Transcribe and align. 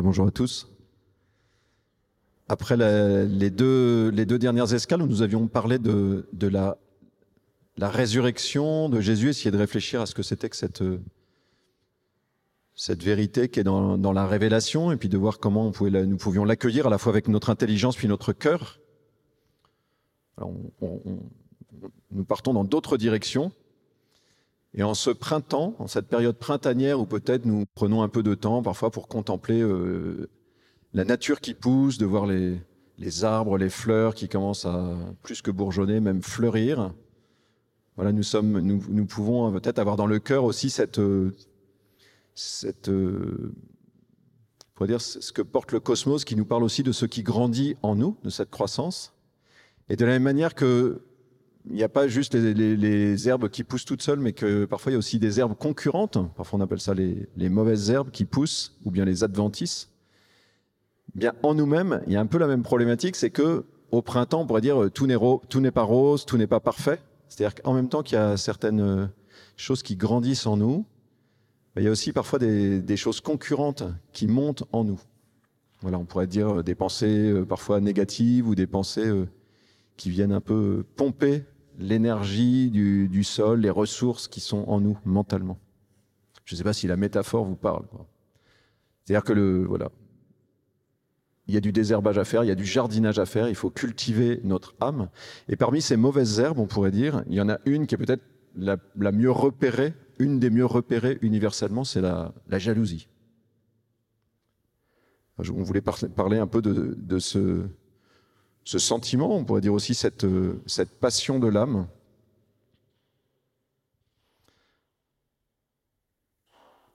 bonjour 0.00 0.26
à 0.26 0.30
tous. 0.30 0.68
Après 2.48 2.76
les, 2.76 3.50
deux, 3.50 4.08
les 4.08 4.24
deux 4.24 4.38
dernières 4.38 4.72
escales 4.72 5.02
où 5.02 5.06
nous 5.06 5.22
avions 5.22 5.48
parlé 5.48 5.78
de, 5.78 6.28
de 6.32 6.48
la, 6.48 6.78
la 7.76 7.88
résurrection 7.90 8.88
de 8.88 9.00
Jésus, 9.00 9.28
essayer 9.28 9.50
de 9.50 9.58
réfléchir 9.58 10.00
à 10.00 10.06
ce 10.06 10.14
que 10.14 10.22
c'était 10.22 10.48
que 10.48 10.56
cette, 10.56 10.82
cette 12.74 13.02
vérité 13.02 13.48
qui 13.48 13.60
est 13.60 13.64
dans, 13.64 13.98
dans, 13.98 14.12
la 14.12 14.26
révélation, 14.26 14.92
et 14.92 14.96
puis 14.96 15.08
de 15.08 15.18
voir 15.18 15.38
comment 15.38 15.66
on 15.66 15.72
pouvait 15.72 16.06
nous 16.06 16.16
pouvions 16.16 16.44
l'accueillir 16.44 16.86
à 16.86 16.90
la 16.90 16.98
fois 16.98 17.12
avec 17.12 17.28
notre 17.28 17.50
intelligence 17.50 17.96
puis 17.96 18.08
notre 18.08 18.32
cœur. 18.32 18.80
nous 20.40 22.24
partons 22.24 22.54
dans 22.54 22.64
d'autres 22.64 22.96
directions. 22.96 23.52
Et 24.74 24.82
en 24.82 24.94
ce 24.94 25.10
printemps, 25.10 25.74
en 25.78 25.86
cette 25.86 26.08
période 26.08 26.36
printanière 26.36 26.98
où 26.98 27.06
peut-être 27.06 27.44
nous 27.44 27.64
prenons 27.74 28.02
un 28.02 28.08
peu 28.08 28.22
de 28.22 28.34
temps 28.34 28.62
parfois 28.62 28.90
pour 28.90 29.06
contempler 29.06 29.60
euh, 29.60 30.30
la 30.94 31.04
nature 31.04 31.40
qui 31.40 31.54
pousse, 31.54 31.98
de 31.98 32.06
voir 32.06 32.26
les, 32.26 32.58
arbres, 33.24 33.58
les 33.58 33.68
fleurs 33.68 34.14
qui 34.14 34.28
commencent 34.28 34.64
à 34.64 34.96
plus 35.22 35.42
que 35.42 35.50
bourgeonner, 35.50 36.00
même 36.00 36.22
fleurir. 36.22 36.94
Voilà, 37.96 38.12
nous 38.12 38.22
sommes, 38.22 38.60
nous, 38.60 38.82
nous 38.88 39.04
pouvons 39.04 39.52
peut-être 39.52 39.78
avoir 39.78 39.96
dans 39.96 40.06
le 40.06 40.18
cœur 40.18 40.44
aussi 40.44 40.70
cette, 40.70 41.00
cette, 42.34 42.88
euh, 42.88 43.54
dire 44.86 45.00
ce 45.00 45.32
que 45.32 45.42
porte 45.42 45.72
le 45.72 45.80
cosmos, 45.80 46.24
qui 46.24 46.36
nous 46.36 46.44
parle 46.44 46.64
aussi 46.64 46.82
de 46.82 46.92
ce 46.92 47.06
qui 47.06 47.22
grandit 47.22 47.76
en 47.82 47.94
nous, 47.94 48.16
de 48.22 48.30
cette 48.30 48.50
croissance. 48.50 49.12
Et 49.88 49.96
de 49.96 50.04
la 50.04 50.12
même 50.12 50.22
manière 50.22 50.54
que 50.54 51.02
il 51.68 51.76
n'y 51.76 51.82
a 51.82 51.88
pas 51.88 52.08
juste 52.08 52.34
les, 52.34 53.28
herbes 53.28 53.48
qui 53.48 53.64
poussent 53.64 53.84
toutes 53.84 54.02
seules, 54.02 54.18
mais 54.18 54.32
que 54.32 54.64
parfois 54.64 54.90
il 54.90 54.94
y 54.94 54.96
a 54.96 54.98
aussi 54.98 55.18
des 55.18 55.38
herbes 55.38 55.56
concurrentes. 55.56 56.18
Parfois 56.36 56.58
on 56.58 56.62
appelle 56.62 56.80
ça 56.80 56.94
les, 56.94 57.48
mauvaises 57.48 57.90
herbes 57.90 58.10
qui 58.10 58.24
poussent, 58.24 58.76
ou 58.84 58.90
bien 58.90 59.04
les 59.04 59.24
adventices. 59.24 59.90
Bien, 61.14 61.34
en 61.42 61.54
nous-mêmes, 61.54 62.02
il 62.06 62.12
y 62.12 62.16
a 62.16 62.20
un 62.20 62.26
peu 62.26 62.38
la 62.38 62.46
même 62.46 62.62
problématique, 62.62 63.16
c'est 63.16 63.30
que 63.30 63.64
au 63.90 64.00
printemps, 64.00 64.40
on 64.40 64.46
pourrait 64.46 64.62
dire 64.62 64.90
tout 64.92 65.06
n'est, 65.06 65.18
tout 65.48 65.60
n'est 65.60 65.70
pas 65.70 65.82
rose, 65.82 66.24
tout 66.24 66.38
n'est 66.38 66.46
pas 66.46 66.60
parfait. 66.60 67.00
C'est-à-dire 67.28 67.54
qu'en 67.62 67.74
même 67.74 67.88
temps 67.88 68.02
qu'il 68.02 68.16
y 68.16 68.20
a 68.20 68.36
certaines 68.36 69.10
choses 69.56 69.82
qui 69.82 69.96
grandissent 69.96 70.46
en 70.46 70.56
nous, 70.56 70.86
ben, 71.74 71.82
il 71.82 71.84
y 71.84 71.88
a 71.88 71.90
aussi 71.90 72.12
parfois 72.12 72.38
des, 72.38 72.80
des, 72.80 72.96
choses 72.96 73.20
concurrentes 73.20 73.84
qui 74.12 74.26
montent 74.26 74.64
en 74.72 74.84
nous. 74.84 75.00
Voilà, 75.82 75.98
on 75.98 76.04
pourrait 76.04 76.26
dire 76.26 76.62
des 76.64 76.74
pensées 76.74 77.30
euh, 77.30 77.44
parfois 77.44 77.80
négatives 77.80 78.46
ou 78.46 78.54
des 78.54 78.66
pensées 78.66 79.06
euh, 79.06 79.26
qui 79.96 80.10
viennent 80.10 80.32
un 80.32 80.40
peu 80.40 80.84
pomper 80.96 81.44
l'énergie 81.78 82.70
du, 82.70 83.24
sol, 83.24 83.60
les 83.60 83.70
ressources 83.70 84.28
qui 84.28 84.40
sont 84.40 84.64
en 84.68 84.80
nous 84.80 84.98
mentalement. 85.04 85.58
Je 86.44 86.54
ne 86.54 86.58
sais 86.58 86.64
pas 86.64 86.72
si 86.72 86.86
la 86.86 86.96
métaphore 86.96 87.44
vous 87.44 87.56
parle. 87.56 87.84
C'est-à-dire 89.04 89.24
que 89.24 89.32
le 89.32 89.64
voilà, 89.64 89.90
il 91.48 91.54
y 91.54 91.56
a 91.56 91.60
du 91.60 91.72
désherbage 91.72 92.18
à 92.18 92.24
faire, 92.24 92.44
il 92.44 92.48
y 92.48 92.52
a 92.52 92.56
du 92.56 92.64
jardinage 92.64 93.18
à 93.18 93.26
faire, 93.26 93.48
il 93.48 93.54
faut 93.54 93.70
cultiver 93.70 94.40
notre 94.44 94.74
âme. 94.80 95.08
Et 95.48 95.56
parmi 95.56 95.82
ces 95.82 95.96
mauvaises 95.96 96.38
herbes, 96.38 96.58
on 96.58 96.66
pourrait 96.66 96.90
dire, 96.90 97.24
il 97.28 97.34
y 97.34 97.40
en 97.40 97.48
a 97.48 97.58
une 97.64 97.86
qui 97.86 97.94
est 97.94 97.98
peut-être 97.98 98.22
la, 98.56 98.78
mieux 99.12 99.30
repérée, 99.30 99.94
une 100.18 100.38
des 100.38 100.50
mieux 100.50 100.66
repérées 100.66 101.18
universellement, 101.22 101.84
c'est 101.84 102.00
la, 102.00 102.32
jalousie. 102.48 103.08
On 105.38 105.62
voulait 105.62 105.80
parler 105.80 106.38
un 106.38 106.46
peu 106.46 106.62
de 106.62 107.18
ce, 107.18 107.66
ce 108.64 108.78
sentiment, 108.78 109.36
on 109.36 109.44
pourrait 109.44 109.60
dire 109.60 109.74
aussi 109.74 109.94
cette, 109.94 110.26
cette 110.66 110.90
passion 111.00 111.38
de 111.38 111.48
l'âme. 111.48 111.88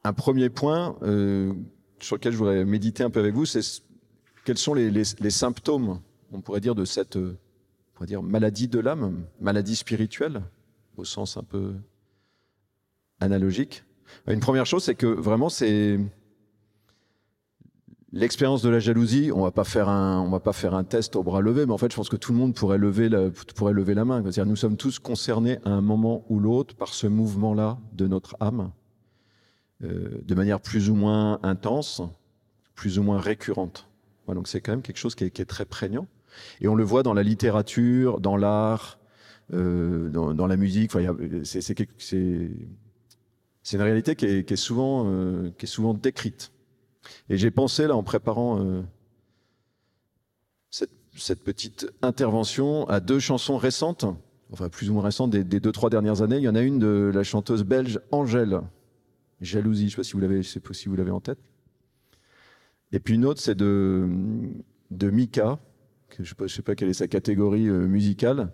Un 0.03 0.13
premier 0.13 0.49
point 0.49 0.97
euh, 1.01 1.53
sur 1.99 2.15
lequel 2.15 2.31
je 2.31 2.38
voudrais 2.38 2.63
méditer 2.63 3.03
un 3.03 3.09
peu 3.09 3.19
avec 3.19 3.33
vous, 3.33 3.45
c'est 3.45 3.83
quels 4.45 4.57
sont 4.57 4.73
les, 4.73 5.03
symptômes, 5.29 5.99
on 6.31 6.39
pourrait 6.39 6.61
dire, 6.61 6.75
de 6.75 6.85
cette 6.85 7.17
on 7.17 7.35
pourrait 7.93 8.07
dire, 8.07 8.23
maladie 8.23 8.69
de 8.69 8.79
l'âme, 8.79 9.25
maladie 9.41 9.75
spirituelle, 9.75 10.43
au 10.95 11.03
sens 11.03 11.35
un 11.35 11.44
peu 11.44 11.73
analogique. 13.19 13.83
Une 14.27 14.39
première 14.39 14.66
chose, 14.66 14.83
c'est 14.83 14.95
que 14.95 15.07
vraiment, 15.07 15.50
c'est 15.50 16.00
L'expérience 18.17 18.63
de 18.63 18.69
la 18.69 18.79
jalousie, 18.79 19.29
on 19.31 19.44
va 19.44 19.51
pas 19.51 19.63
faire 19.63 19.89
un, 19.89 20.19
on 20.22 20.29
va 20.31 20.39
pas 20.39 20.51
faire 20.51 20.73
un 20.73 20.83
test 20.83 21.16
au 21.16 21.22
bras 21.22 21.39
levé, 21.39 21.67
mais 21.67 21.72
en 21.72 21.78
fait, 21.78 21.91
je 21.91 21.95
pense 21.95 22.09
que 22.09 22.16
tout 22.16 22.31
le 22.31 22.39
monde 22.39 22.55
pourrait 22.55 22.79
lever 22.79 23.09
la, 23.09 23.29
pourrait 23.55 23.73
lever 23.73 23.94
la 23.94 24.05
main. 24.05 24.23
C'est-à-dire, 24.23 24.47
nous 24.47 24.55
sommes 24.55 24.75
tous 24.75 24.97
concernés 24.97 25.59
à 25.66 25.69
un 25.69 25.81
moment 25.81 26.25
ou 26.27 26.39
l'autre 26.39 26.75
par 26.75 26.95
ce 26.95 27.06
mouvement-là 27.06 27.77
de 27.94 28.07
notre 28.07 28.35
âme, 28.39 28.72
euh, 29.83 30.19
de 30.23 30.33
manière 30.33 30.59
plus 30.59 30.89
ou 30.89 30.95
moins 30.95 31.38
intense, 31.44 32.01
plus 32.73 32.97
ou 32.97 33.03
moins 33.03 33.19
récurrente. 33.19 33.88
Donc 34.27 34.47
c'est 34.47 34.61
quand 34.61 34.72
même 34.72 34.81
quelque 34.81 34.97
chose 34.97 35.13
qui 35.13 35.25
est, 35.25 35.45
très 35.45 35.66
prégnant. 35.66 36.07
Et 36.59 36.67
on 36.67 36.73
le 36.73 36.83
voit 36.83 37.03
dans 37.03 37.13
la 37.13 37.22
littérature, 37.22 38.19
dans 38.19 38.35
l'art, 38.35 38.97
euh, 39.53 40.09
dans, 40.09 40.47
la 40.47 40.57
musique. 40.57 40.94
C'est 41.44 41.75
une 43.73 43.81
réalité 43.81 44.16
qui 44.16 44.25
est 44.25 44.56
souvent, 44.56 45.03
euh, 45.06 45.51
qui 45.59 45.67
est 45.67 45.69
souvent 45.69 45.94
décrite. 45.94 46.51
Et 47.29 47.38
j'ai 47.38 47.51
pensé, 47.51 47.88
là, 47.88 47.95
en 47.95 48.03
préparant 48.03 48.59
euh, 48.59 48.81
cette, 50.69 51.44
petite 51.44 51.88
intervention, 52.01 52.88
à 52.88 53.00
deux 53.00 53.19
chansons 53.19 53.57
récentes, 53.57 54.06
enfin 54.51 54.69
plus 54.69 54.90
ou 54.90 54.94
moins 54.94 55.03
récentes, 55.03 55.31
des, 55.31 55.44
deux, 55.44 55.72
trois 55.72 55.90
dernières 55.90 56.22
années. 56.22 56.38
Il 56.38 56.44
y 56.44 56.50
en 56.50 56.56
a 56.56 56.62
une 56.62 56.79
de 56.79 57.12
la 57.13 57.23
chanteuse 57.23 57.63
belge 57.63 58.00
Angèle, 58.12 58.62
Jalousie, 59.41 59.81
je 59.81 59.85
ne 59.85 59.90
sais 59.90 59.97
pas 59.97 60.03
si 60.03 60.13
vous 60.13 60.19
l'avez, 60.19 60.44
si 60.44 61.12
en 61.12 61.22
tête. 61.22 61.40
Et 62.91 63.00
puis 63.00 63.16
une 63.16 63.25
autre, 63.25 63.41
c'est 63.41 63.56
de, 63.56 64.07
de 64.91 65.09
Mika, 65.09 65.59
je 66.16 66.22
ne 66.22 66.47
sais, 66.47 66.56
sais, 66.56 66.62
pas 66.62 66.75
quelle 66.75 66.89
est 66.89 66.94
sa 66.94 67.07
catégorie 67.07 67.68
euh, 67.68 67.85
musicale. 67.85 68.51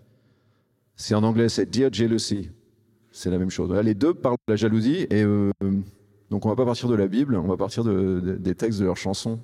C'est 0.96 1.16
en 1.16 1.24
anglais, 1.24 1.50
c'est 1.50 1.66
Dear 1.66 1.92
Jealousy. 1.94 2.50
C'est 3.12 3.30
la 3.30 3.38
même 3.38 3.52
chose. 3.52 3.72
Les 3.84 3.94
deux 3.94 4.14
parlent 4.14 4.38
de 4.48 4.54
la 4.54 4.56
jalousie 4.56 5.06
et 5.10 5.24
euh, 5.24 5.52
donc 6.34 6.48
on 6.48 6.50
va 6.50 6.56
pas 6.56 6.66
partir 6.66 6.90
de 6.90 6.96
la 6.96 7.06
Bible, 7.06 7.36
on 7.36 7.48
va 7.48 7.58
partir 7.58 7.84
de, 7.84 8.20
de, 8.20 8.34
des 8.34 8.56
textes 8.56 8.80
de 8.80 8.86
leurs 8.86 8.98
chansons, 8.98 9.40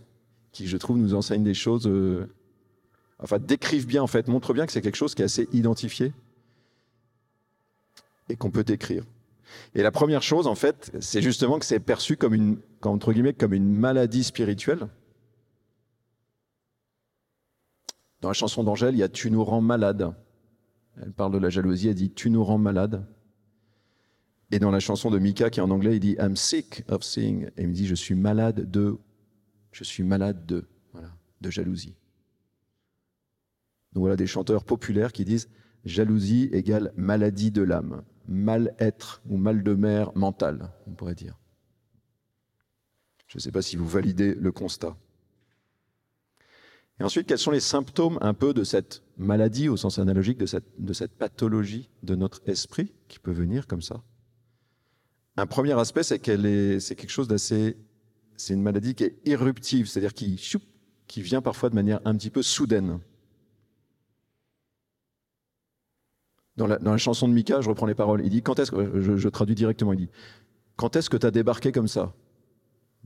qui 0.51 0.65
je 0.65 0.75
trouve 0.75 0.97
nous 0.97 1.13
enseignent 1.13 1.43
des 1.43 1.53
choses, 1.53 1.85
euh, 1.85 2.27
enfin 3.19 3.37
décrivent 3.37 3.85
bien 3.85 4.01
en 4.01 4.07
fait, 4.07 4.27
montrent 4.27 4.55
bien 4.55 4.65
que 4.65 4.71
c'est 4.71 4.81
quelque 4.81 4.95
chose 4.95 5.13
qui 5.13 5.21
est 5.21 5.25
assez 5.25 5.47
identifié 5.53 6.13
et 8.27 8.35
qu'on 8.35 8.49
peut 8.49 8.63
décrire. 8.63 9.03
Et 9.75 9.83
la 9.83 9.91
première 9.91 10.23
chose 10.23 10.47
en 10.47 10.55
fait, 10.55 10.91
c'est 10.99 11.21
justement 11.21 11.59
que 11.59 11.65
c'est 11.67 11.79
perçu 11.79 12.17
comme 12.17 12.33
une, 12.33 12.57
entre 12.81 13.13
guillemets, 13.13 13.33
comme 13.33 13.53
une 13.53 13.71
maladie 13.71 14.23
spirituelle. 14.23 14.87
Dans 18.21 18.29
la 18.29 18.33
chanson 18.33 18.63
d'Angèle, 18.63 18.95
il 18.95 18.99
y 18.99 19.03
a 19.03 19.09
Tu 19.09 19.29
nous 19.29 19.43
rends 19.43 19.61
malade. 19.61 20.11
Elle 20.99 21.11
parle 21.11 21.33
de 21.33 21.37
la 21.37 21.51
jalousie, 21.51 21.89
elle 21.89 21.93
dit 21.93 22.09
Tu 22.09 22.31
nous 22.31 22.43
rends 22.43 22.57
malade. 22.57 23.05
Et 24.51 24.59
dans 24.59 24.71
la 24.71 24.79
chanson 24.79 25.11
de 25.11 25.19
Mika, 25.19 25.49
qui 25.49 25.59
est 25.59 25.63
en 25.63 25.69
anglais, 25.69 25.97
il 25.97 25.99
dit 25.99 26.15
I'm 26.19 26.35
sick 26.35 26.83
of 26.87 27.03
seeing. 27.03 27.45
Et 27.57 27.63
il 27.63 27.67
me 27.67 27.73
dit 27.73 27.87
Je 27.87 27.95
suis 27.95 28.15
malade 28.15 28.69
de. 28.69 28.97
Je 29.71 29.83
suis 29.83 30.03
malade 30.03 30.45
de. 30.45 30.67
Voilà, 30.91 31.09
de 31.41 31.49
jalousie. 31.49 31.95
Donc 33.93 34.01
voilà 34.01 34.15
des 34.15 34.27
chanteurs 34.27 34.63
populaires 34.63 35.11
qui 35.11 35.25
disent 35.25 35.49
Jalousie 35.85 36.49
égale 36.51 36.91
maladie 36.95 37.51
de 37.51 37.61
l'âme, 37.61 38.03
mal-être 38.27 39.21
ou 39.29 39.37
mal 39.37 39.63
de 39.63 39.73
mer 39.73 40.11
mental, 40.15 40.71
on 40.87 40.91
pourrait 40.91 41.15
dire. 41.15 41.37
Je 43.27 43.37
ne 43.37 43.41
sais 43.41 43.51
pas 43.51 43.61
si 43.61 43.75
vous 43.75 43.87
validez 43.87 44.35
le 44.35 44.51
constat. 44.51 44.97
Et 46.99 47.03
ensuite, 47.03 47.27
quels 47.27 47.37
sont 47.37 47.51
les 47.51 47.61
symptômes 47.61 48.17
un 48.21 48.33
peu 48.33 48.53
de 48.53 48.63
cette 48.63 49.03
maladie, 49.17 49.69
au 49.69 49.77
sens 49.77 49.99
analogique, 49.99 50.37
de 50.37 50.45
cette, 50.45 50.65
de 50.79 50.91
cette 50.91 51.17
pathologie 51.17 51.89
de 52.03 52.15
notre 52.15 52.41
esprit 52.45 52.93
qui 53.07 53.19
peut 53.19 53.31
venir 53.31 53.67
comme 53.67 53.81
ça? 53.81 54.03
Un 55.39 55.47
premier 55.47 55.77
aspect, 55.79 56.03
c'est 56.03 56.19
qu'elle 56.19 56.45
est, 56.45 56.79
c'est 56.79 56.95
quelque 56.95 57.11
chose 57.11 57.27
d'assez, 57.27 57.77
c'est 58.37 58.53
une 58.53 58.61
maladie 58.61 58.95
qui 58.95 59.03
est 59.03 59.17
éruptive, 59.25 59.87
c'est-à-dire 59.87 60.13
qui, 60.13 60.39
vient 61.17 61.41
parfois 61.41 61.69
de 61.69 61.75
manière 61.75 61.99
un 62.05 62.15
petit 62.15 62.29
peu 62.29 62.41
soudaine. 62.41 62.99
Dans 66.57 66.67
la, 66.67 66.97
chanson 66.97 67.27
de 67.27 67.33
Mika, 67.33 67.61
je 67.61 67.69
reprends 67.69 67.85
les 67.85 67.95
paroles. 67.95 68.21
Il 68.23 68.29
dit 68.29 68.41
quand 68.41 68.59
est-ce 68.59 68.71
que 68.71 69.17
je, 69.17 69.29
traduis 69.29 69.55
directement. 69.55 69.93
Il 69.93 69.99
dit 69.99 70.09
quand 70.75 70.95
est-ce 70.97 71.09
que 71.09 71.15
tu 71.15 71.25
as 71.25 71.31
débarqué 71.31 71.71
comme 71.71 71.87
ça? 71.87 72.13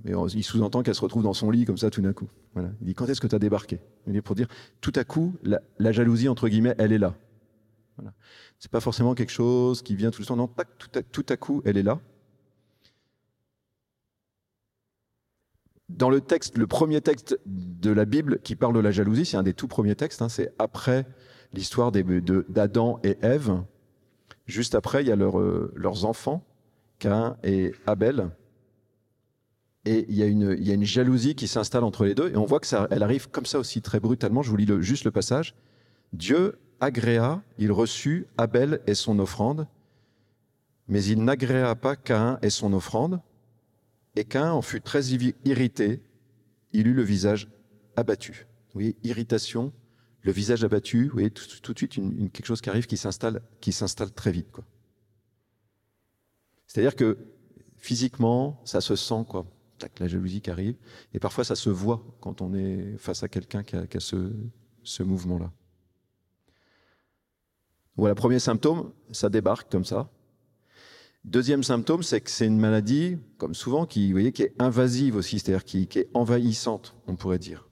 Il 0.04 0.44
sous-entend 0.44 0.82
qu'elle 0.82 0.96
se 0.96 1.02
retrouve 1.02 1.22
dans 1.22 1.34
son 1.34 1.52
lit 1.52 1.66
comme 1.66 1.78
ça 1.78 1.92
tout 1.92 2.02
d'un 2.02 2.14
coup. 2.14 2.28
Il 2.56 2.88
dit 2.88 2.96
quand 2.96 3.08
est-ce 3.08 3.22
que 3.22 3.28
tu 3.28 3.36
as 3.36 3.40
débarqué? 3.40 3.80
Il 4.08 4.14
dit 4.14 4.22
pour 4.22 4.34
dire 4.36 4.48
tout 4.82 4.94
à 4.96 5.04
coup 5.04 5.36
la, 5.44 5.92
jalousie 5.92 6.30
entre 6.30 6.50
guillemets, 6.50 6.74
elle 6.80 6.94
est 6.94 6.98
là. 6.98 7.16
C'est 8.58 8.72
pas 8.72 8.80
forcément 8.80 9.14
quelque 9.14 9.32
chose 9.32 9.84
qui 9.84 9.96
vient 9.96 10.10
tout 10.10 10.22
le 10.22 10.26
temps. 10.26 10.36
Non, 10.36 10.50
tout 10.80 10.90
tout 11.12 11.26
à 11.30 11.38
coup, 11.38 11.62
elle 11.64 11.78
est 11.78 11.84
là. 11.84 12.00
Dans 15.98 16.10
le 16.10 16.22
texte, 16.22 16.58
le 16.58 16.68
premier 16.68 17.02
texte 17.02 17.40
de 17.46 17.92
la 17.92 18.06
Bible 18.06 18.40
qui 18.44 18.56
parle 18.56 18.74
de 18.74 18.80
la 18.80 18.92
jalousie, 18.92 19.26
c'est 19.26 19.38
un 19.38 19.44
des 19.44 19.54
tout 19.54 19.68
premiers 19.68 19.96
textes, 19.96 20.22
hein, 20.22 20.30
c'est 20.30 20.52
après 20.58 21.06
l'histoire 21.54 21.92
d'Adam 21.92 23.00
et 23.04 23.18
Ève. 23.22 23.62
Juste 24.48 24.76
après, 24.76 25.04
il 25.04 25.08
y 25.08 25.12
a 25.12 25.16
euh, 25.16 25.72
leurs 25.76 26.06
enfants, 26.06 26.44
Cain 27.00 27.38
et 27.44 27.74
Abel. 27.86 28.32
et 29.86 30.06
il 30.10 30.16
y, 30.16 30.24
a 30.24 30.26
une, 30.26 30.56
il 30.58 30.68
y 30.68 30.72
a 30.72 30.74
une 30.74 30.84
jalousie 30.84 31.36
qui 31.36 31.48
s'installe 31.48 31.84
entre 31.84 32.06
les 32.06 32.16
deux, 32.16 32.30
et 32.30 32.38
on 32.38 32.46
voit 32.46 32.60
que 32.60 32.68
ça, 32.68 32.88
elle 32.90 33.04
arrive 33.04 33.30
comme 33.30 33.46
ça 33.46 33.60
aussi 33.60 33.82
très 33.82 34.00
brutalement. 34.00 34.42
Je 34.42 34.50
vous 34.50 34.58
lis 34.58 34.68
juste 34.80 35.06
le 35.06 35.12
passage. 35.12 35.56
Dieu 36.12 36.58
agréa, 36.80 37.42
il 37.58 37.72
reçut 37.72 38.28
Abel 38.38 38.82
et 38.88 38.96
son 38.96 39.20
offrande, 39.20 39.68
mais 40.88 41.04
il 41.04 41.24
n'agréa 41.24 41.76
pas 41.76 41.96
Caïn 41.96 42.40
et 42.42 42.50
son 42.50 42.74
offrande, 42.74 43.22
et 44.16 44.26
Caïn 44.26 44.52
en 44.52 44.62
fut 44.62 44.82
très 44.82 45.08
irrité, 45.08 46.02
il 46.72 46.88
eut 46.88 46.94
le 46.94 47.04
visage 47.04 47.50
abattu. 47.96 48.48
Vous 48.74 48.82
irritation, 49.04 49.72
le 50.22 50.32
visage 50.32 50.64
abattu, 50.64 51.06
vous 51.08 51.14
voyez, 51.14 51.32
tout, 51.32 51.74
de 51.74 51.78
suite 51.78 51.98
une, 51.98 52.30
quelque 52.30 52.46
chose 52.46 52.62
qui 52.62 52.70
arrive 52.70 52.88
qui 52.88 52.98
s'installe, 52.98 53.42
qui 53.62 53.72
s'installe 53.72 54.12
très 54.12 54.32
vite. 54.32 54.50
C'est-à-dire 56.66 56.96
que 56.96 57.18
physiquement, 57.78 58.62
ça 58.66 58.82
se 58.82 58.96
sent, 58.96 59.26
quoi. 59.28 59.46
La 60.00 60.08
jalousie 60.08 60.40
qui 60.40 60.50
arrive, 60.50 60.78
et 61.14 61.20
parfois 61.20 61.44
ça 61.44 61.56
se 61.56 61.70
voit 61.70 62.06
quand 62.22 62.42
on 62.42 62.54
est 62.54 62.96
face 62.98 63.22
à 63.22 63.28
quelqu'un 63.28 63.64
qui 63.64 63.76
a, 63.76 64.00
ce, 64.00 64.32
ce 64.82 65.04
mouvement-là. 65.04 65.52
Voilà, 67.98 68.16
premier 68.16 68.40
symptôme, 68.40 68.94
ça 69.12 69.30
débarque 69.30 69.70
comme 69.70 69.84
ça. 69.84 70.10
Deuxième 71.24 71.64
symptôme, 71.64 72.04
c'est 72.04 72.20
que 72.20 72.30
c'est 72.30 72.48
une 72.48 72.60
maladie, 72.60 73.18
comme 73.38 73.54
souvent, 73.54 73.86
qui, 73.86 74.08
vous 74.08 74.12
voyez, 74.14 74.34
qui 74.34 74.44
est 74.44 74.54
invasive 74.60 75.16
aussi, 75.16 75.40
c'est-à-dire 75.40 75.64
qui, 75.64 75.88
est 75.96 76.10
envahissante, 76.14 76.96
on 77.08 77.16
pourrait 77.16 77.40
dire. 77.40 77.70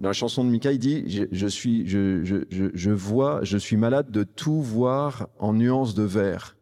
Dans 0.00 0.08
la 0.08 0.12
chanson 0.12 0.44
de 0.44 0.50
Mika, 0.50 0.72
il 0.72 0.80
dit 0.80 1.04
je, 1.30 1.46
suis, 1.46 1.86
je, 1.86 2.90
vois, 2.90 3.44
je 3.44 3.56
suis 3.56 3.76
malade 3.76 4.10
de 4.10 4.24
tout 4.24 4.60
voir 4.60 5.28
en 5.38 5.54
nuances 5.54 5.94
de 5.94 6.02
vert. 6.02 6.56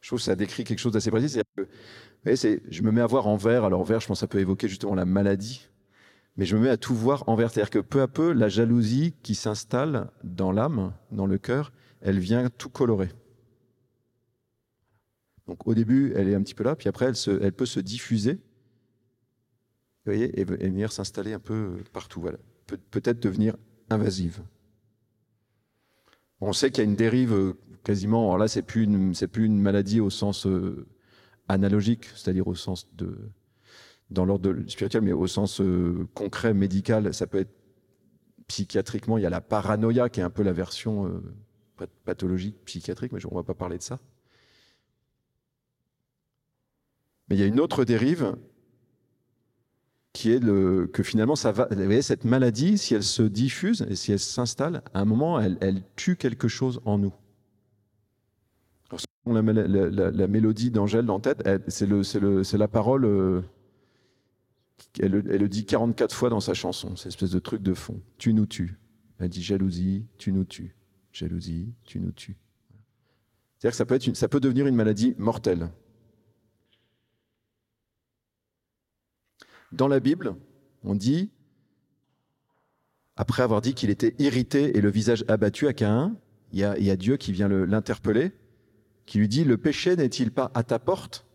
Je 0.00 0.08
trouve 0.10 0.18
que 0.18 0.24
ça 0.24 0.36
décrit 0.36 0.64
quelque 0.64 0.78
chose 0.78 0.92
d'assez 0.92 1.10
précis. 1.10 1.40
Que, 1.56 1.66
je 2.24 2.82
me 2.82 2.92
mets 2.92 3.00
à 3.00 3.06
voir 3.06 3.26
en 3.26 3.36
vert. 3.36 3.64
Alors 3.64 3.82
vert, 3.84 4.00
je 4.00 4.06
pense 4.06 4.18
que 4.18 4.20
ça 4.20 4.28
peut 4.28 4.38
évoquer 4.40 4.68
justement 4.68 4.94
la 4.94 5.06
maladie, 5.06 5.70
mais 6.36 6.44
je 6.44 6.56
me 6.56 6.62
mets 6.62 6.68
à 6.68 6.76
tout 6.76 6.94
voir 6.94 7.28
en 7.28 7.34
vert. 7.34 7.50
C'est-à-dire 7.50 7.70
que 7.70 7.78
peu 7.78 8.00
à 8.00 8.08
peu, 8.08 8.32
la 8.32 8.48
jalousie 8.48 9.14
qui 9.22 9.34
s'installe 9.34 10.10
dans 10.24 10.52
l'âme, 10.52 10.94
dans 11.12 11.26
le 11.26 11.38
cœur, 11.38 11.72
elle 12.00 12.18
vient 12.18 12.48
tout 12.50 12.70
colorer. 12.70 13.10
Donc 15.46 15.66
au 15.66 15.74
début, 15.74 16.12
elle 16.14 16.28
est 16.28 16.34
un 16.34 16.42
petit 16.42 16.54
peu 16.54 16.64
là, 16.64 16.76
puis 16.76 16.88
après, 16.88 17.12
elle, 17.26 17.52
peut 17.52 17.66
se 17.66 17.80
diffuser 17.80 18.40
voyez, 20.04 20.40
et, 20.40 20.44
venir 20.44 20.92
s'installer 20.92 21.32
un 21.32 21.40
peu 21.40 21.78
partout. 21.92 22.20
Voilà. 22.20 22.38
peut-être 22.90 23.20
devenir 23.20 23.56
invasive. 23.90 24.42
On 26.40 26.52
sait 26.52 26.70
qu'il 26.70 26.84
y 26.84 26.86
a 26.86 26.90
une 26.90 26.96
dérive 26.96 27.34
euh, 27.34 27.52
quasiment. 27.84 28.24
Alors 28.26 28.38
là, 28.38 28.48
c'est 28.48 28.62
plus 28.62 28.86
plus 29.30 29.44
une 29.44 29.60
maladie 29.60 30.00
au 30.00 30.10
sens 30.10 30.46
euh, 30.46 30.86
analogique, 31.48 32.06
c'est-à-dire 32.14 32.46
au 32.48 32.54
sens 32.54 32.88
de, 32.94 33.18
dans 34.10 34.24
l'ordre 34.24 34.54
spirituel, 34.68 35.02
mais 35.02 35.12
au 35.12 35.26
sens 35.26 35.60
euh, 35.60 36.08
concret 36.14 36.54
médical. 36.54 37.14
Ça 37.14 37.26
peut 37.26 37.38
être 37.38 37.54
psychiatriquement. 38.48 39.18
Il 39.18 39.22
y 39.22 39.26
a 39.26 39.30
la 39.30 39.40
paranoïa 39.40 40.08
qui 40.08 40.20
est 40.20 40.24
un 40.24 40.30
peu 40.30 40.42
la 40.42 40.52
version 40.52 41.22
pathologique 42.04 42.56
psychiatrique, 42.64 43.12
mais 43.12 43.24
on 43.26 43.30
ne 43.30 43.36
va 43.36 43.44
pas 43.44 43.54
parler 43.54 43.78
de 43.78 43.82
ça. 43.82 43.98
Mais 47.28 47.36
il 47.36 47.40
y 47.40 47.44
a 47.44 47.46
une 47.46 47.60
autre 47.60 47.84
dérive 47.84 48.36
qui 50.12 50.32
est 50.32 50.40
que 50.40 51.02
finalement, 51.02 51.36
cette 51.36 52.24
maladie, 52.24 52.78
si 52.78 52.94
elle 52.94 53.04
se 53.04 53.22
diffuse 53.22 53.86
et 53.88 53.94
si 53.94 54.12
elle 54.12 54.18
s'installe, 54.18 54.82
à 54.92 55.00
un 55.00 55.04
moment, 55.04 55.38
elle, 55.40 55.82
tue 55.94 56.16
quelque 56.16 56.48
chose 56.48 56.80
en 56.84 56.98
nous. 56.98 57.14
La, 59.26 60.26
mélodie 60.26 60.70
d'Angèle 60.70 61.06
dans 61.06 61.20
tête, 61.20 61.48
c'est 61.68 62.58
la 62.58 62.68
parole, 62.68 63.04
euh, 63.04 63.42
elle, 64.98 65.12
le 65.12 65.48
dit 65.48 65.66
44 65.66 66.14
fois 66.14 66.30
dans 66.30 66.40
sa 66.40 66.54
chanson, 66.54 66.96
cette 66.96 67.08
espèce 67.08 67.30
de 67.30 67.38
truc 67.38 67.62
de 67.62 67.74
fond. 67.74 68.00
Tu 68.18 68.34
nous 68.34 68.46
tues. 68.46 68.78
Elle 69.18 69.28
dit 69.28 69.42
jalousie, 69.42 70.06
tu 70.18 70.32
nous 70.32 70.44
tues. 70.44 70.76
Jalousie, 71.12 71.74
tu 71.84 72.00
nous 72.00 72.12
tues. 72.12 72.36
C'est-à-dire 73.58 73.72
que 73.72 74.16
ça 74.16 74.28
peut, 74.28 74.40
devenir 74.40 74.66
une 74.66 74.74
maladie 74.74 75.14
mortelle. 75.18 75.70
Dans 79.70 79.86
la 79.86 80.00
Bible, 80.00 80.34
on 80.82 80.94
dit, 80.94 81.30
après 83.16 83.42
avoir 83.42 83.60
dit 83.60 83.74
qu'il 83.74 83.90
était 83.90 84.14
irrité 84.18 84.78
et 84.78 84.80
le 84.80 84.90
visage 84.90 85.24
abattu 85.28 85.68
à 85.68 85.74
Caïn, 85.74 86.16
il 86.52 86.58
y 86.58 86.90
a, 86.90 86.96
Dieu 86.96 87.18
qui 87.18 87.32
vient 87.32 87.48
l'interpeller, 87.48 88.32
qui 89.04 89.18
lui 89.18 89.28
dit, 89.28 89.44
le 89.44 89.58
péché 89.58 89.94
n'est-il 89.94 90.32
pas 90.32 90.50
à 90.54 90.62
ta 90.62 90.78
porte? 90.78 91.26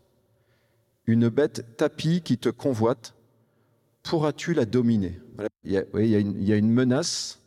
Une 1.06 1.28
bête 1.28 1.76
tapie 1.76 2.22
qui 2.22 2.38
te 2.38 2.48
convoite, 2.48 3.15
pourras-tu 4.08 4.54
la 4.54 4.64
dominer? 4.64 5.20
Il, 5.64 5.72
y 5.72 5.76
a, 5.76 5.84
il, 5.94 6.52
a 6.52 6.56
une, 6.56 6.70
menace 6.70 7.42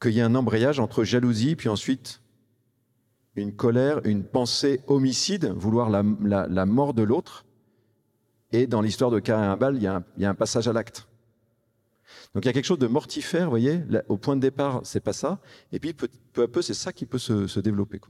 qu'il 0.00 0.12
y 0.12 0.18
ait 0.18 0.22
un 0.22 0.34
embrayage 0.34 0.80
entre 0.80 1.04
jalousie, 1.04 1.56
puis 1.56 1.68
ensuite 1.68 2.20
une 3.34 3.54
colère, 3.54 4.00
une 4.06 4.24
pensée 4.24 4.80
homicide, 4.86 5.52
vouloir 5.56 5.90
la 5.90 6.66
mort 6.66 6.94
de 6.94 7.02
l'autre, 7.02 7.44
et 8.52 8.66
dans 8.66 8.80
l'histoire 8.80 9.10
de 9.10 9.18
Cain 9.18 9.54
et 9.54 9.74
il 9.74 9.82
y, 9.82 9.86
a 9.86 9.96
un, 9.96 10.04
il 10.16 10.22
y 10.22 10.26
a 10.26 10.30
un 10.30 10.34
passage 10.34 10.68
à 10.68 10.72
l'acte. 10.72 11.06
Donc 12.34 12.44
il 12.44 12.46
y 12.46 12.48
a 12.48 12.52
quelque 12.52 12.64
chose 12.64 12.78
de 12.78 12.86
mortifère, 12.86 13.44
vous 13.44 13.50
voyez, 13.50 13.82
au 14.08 14.16
point 14.16 14.36
de 14.36 14.40
départ, 14.40 14.80
c'est 14.84 15.00
pas 15.00 15.12
ça, 15.12 15.40
et 15.72 15.80
puis 15.80 15.92
peu, 15.92 16.08
à 16.36 16.48
peu, 16.48 16.62
c'est 16.62 16.74
ça 16.74 16.92
qui 16.92 17.06
peut 17.06 17.18
se, 17.18 17.60
développer. 17.60 18.00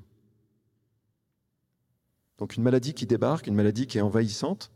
Donc 2.38 2.56
une 2.56 2.62
maladie 2.62 2.92
qui 2.92 3.06
débarque, 3.06 3.46
une 3.46 3.54
maladie 3.54 3.86
qui 3.86 3.98
est 3.98 4.02
envahissante, 4.02 4.70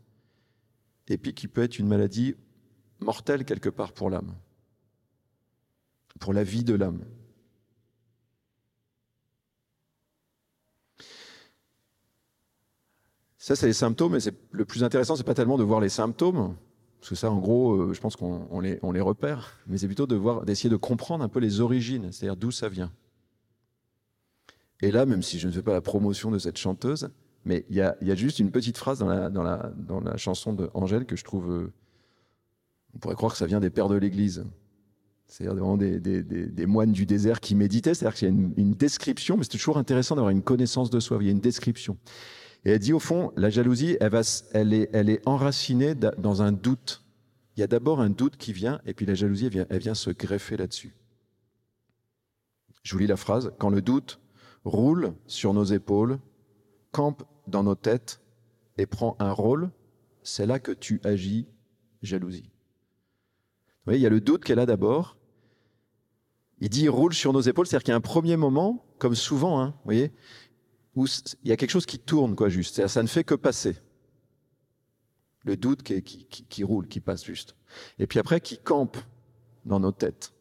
et 1.07 1.17
puis 1.17 1.33
qui 1.33 1.47
peut 1.47 1.63
être 1.63 1.79
une 1.79 1.87
maladie 1.87 2.35
mortelle 2.99 3.45
quelque 3.45 3.69
part 3.69 3.93
pour 3.93 4.09
l'âme, 4.09 4.35
pour 6.19 6.33
la 6.33 6.43
vie 6.43 6.63
de 6.63 6.75
l'âme. 6.75 7.03
Ça, 13.37 13.55
c'est 13.55 13.65
les 13.65 13.73
symptômes, 13.73 14.15
et 14.15 14.19
le 14.51 14.65
plus 14.65 14.83
intéressant, 14.83 15.15
c'est 15.15 15.23
pas 15.23 15.33
tellement 15.33 15.57
de 15.57 15.63
voir 15.63 15.79
les 15.79 15.89
symptômes, 15.89 16.55
parce 16.99 17.09
que 17.09 17.15
ça, 17.15 17.31
en 17.31 17.39
gros, 17.39 17.73
euh, 17.73 17.93
je 17.93 17.99
pense 17.99 18.15
qu'on 18.15 18.59
les, 18.59 19.01
repère, 19.01 19.57
mais 19.65 19.79
c'est 19.79 19.87
plutôt 19.87 20.05
d'essayer 20.05 20.69
de 20.69 20.75
comprendre 20.75 21.23
un 21.23 21.27
peu 21.27 21.39
les 21.39 21.59
origines, 21.59 22.11
c'est-à-dire 22.11 22.37
d'où 22.37 22.51
ça 22.51 22.69
vient. 22.69 22.91
Et 24.81 24.91
là, 24.91 25.07
même 25.07 25.23
si 25.23 25.39
je 25.39 25.47
ne 25.47 25.51
fais 25.51 25.63
pas 25.63 25.73
la 25.73 25.81
promotion 25.81 26.29
de 26.29 26.37
cette 26.37 26.57
chanteuse, 26.57 27.09
mais 27.45 27.65
il 27.69 27.75
y 27.75 27.81
a, 27.81 28.15
juste 28.15 28.39
une 28.39 28.51
petite 28.51 28.77
phrase 28.77 28.99
dans 28.99 29.07
la, 29.07 30.17
chanson 30.17 30.53
d'Angèle 30.53 31.05
que 31.05 31.15
je 31.15 31.23
trouve. 31.23 31.51
Euh, 31.51 31.73
on 32.93 32.99
pourrait 32.99 33.15
croire 33.15 33.31
que 33.31 33.37
ça 33.37 33.45
vient 33.45 33.59
des 33.59 33.69
pères 33.69 33.87
de 33.87 33.95
l'Église. 33.95 34.45
C'est-à-dire 35.25 35.55
vraiment 35.55 35.77
des, 35.77 36.65
moines 36.65 36.91
du 36.91 37.05
désert 37.05 37.39
qui 37.39 37.55
méditaient. 37.55 37.93
C'est-à-dire 37.93 38.17
qu'il 38.17 38.27
y 38.27 38.31
a 38.31 38.33
une, 38.57 38.73
description, 38.73 39.37
mais 39.37 39.43
c'est 39.43 39.57
toujours 39.57 39.77
intéressant 39.77 40.15
d'avoir 40.15 40.31
une 40.31 40.43
connaissance 40.43 40.89
de 40.89 40.99
soi. 40.99 41.17
Il 41.21 41.25
y 41.25 41.29
a 41.29 41.31
une 41.31 41.39
description. 41.39 41.97
Et 42.65 42.71
elle 42.71 42.79
dit 42.79 42.93
au 42.93 42.99
fond, 42.99 43.31
la 43.37 43.49
jalousie, 43.49 43.97
elle, 44.01 44.11
va, 44.11 44.21
est, 44.53 45.21
enracinée 45.25 45.95
dans 45.95 46.41
un 46.41 46.51
doute. 46.51 47.03
Il 47.55 47.61
y 47.61 47.63
a 47.63 47.67
d'abord 47.67 48.01
un 48.01 48.09
doute 48.09 48.37
qui 48.37 48.53
vient, 48.53 48.81
et 48.85 48.93
puis 48.93 49.05
la 49.05 49.13
jalousie, 49.15 49.49
vient, 49.49 49.65
elle 49.69 49.79
vient 49.79 49.95
se 49.95 50.09
greffer 50.09 50.57
là-dessus. 50.57 50.93
Je 52.83 52.93
vous 52.93 52.99
lis 52.99 53.07
la 53.07 53.17
phrase. 53.17 53.51
Quand 53.57 53.69
le 53.69 53.81
doute 53.81 54.19
roule 54.65 55.13
sur 55.27 55.53
nos 55.53 55.63
épaules, 55.63 56.19
campe 56.91 57.23
dans 57.47 57.63
nos 57.63 57.75
têtes 57.75 58.21
et 58.77 58.85
prend 58.85 59.15
un 59.19 59.31
rôle, 59.31 59.71
c'est 60.23 60.45
là 60.45 60.59
que 60.59 60.71
tu 60.71 61.01
agis 61.03 61.47
jalousie. 62.01 62.43
Vous 62.43 63.85
voyez, 63.85 63.99
il 63.99 64.03
y 64.03 64.07
a 64.07 64.09
le 64.09 64.21
doute 64.21 64.43
qui 64.43 64.51
est 64.51 64.55
là 64.55 64.65
d'abord. 64.65 65.17
Il 66.59 66.69
dit 66.69 66.87
roule 66.87 67.13
sur 67.13 67.33
nos 67.33 67.41
épaules, 67.41 67.65
c'est-à-dire 67.65 67.83
qu'il 67.83 67.91
y 67.91 67.93
a 67.93 67.97
un 67.97 68.01
premier 68.01 68.37
moment, 68.37 68.85
comme 68.99 69.15
souvent, 69.15 69.59
hein, 69.59 69.69
vous 69.69 69.85
voyez, 69.85 70.13
où 70.95 71.07
il 71.43 71.49
y 71.49 71.51
a 71.51 71.57
quelque 71.57 71.71
chose 71.71 71.87
qui 71.87 71.97
tourne, 71.97 72.35
quoi, 72.35 72.49
juste. 72.49 72.85
Ça 72.87 73.01
ne 73.01 73.07
fait 73.07 73.23
que 73.23 73.33
passer. 73.33 73.75
Le 75.43 75.57
doute 75.57 75.81
qui, 75.81 76.03
qui, 76.03 76.25
qui, 76.25 76.63
roule, 76.63 76.87
qui 76.87 76.99
passe 76.99 77.25
juste. 77.25 77.55
Et 77.97 78.05
puis 78.05 78.19
après, 78.19 78.41
qui 78.41 78.59
campe 78.59 78.97
dans 79.65 79.79
nos 79.79 79.91
têtes. 79.91 80.33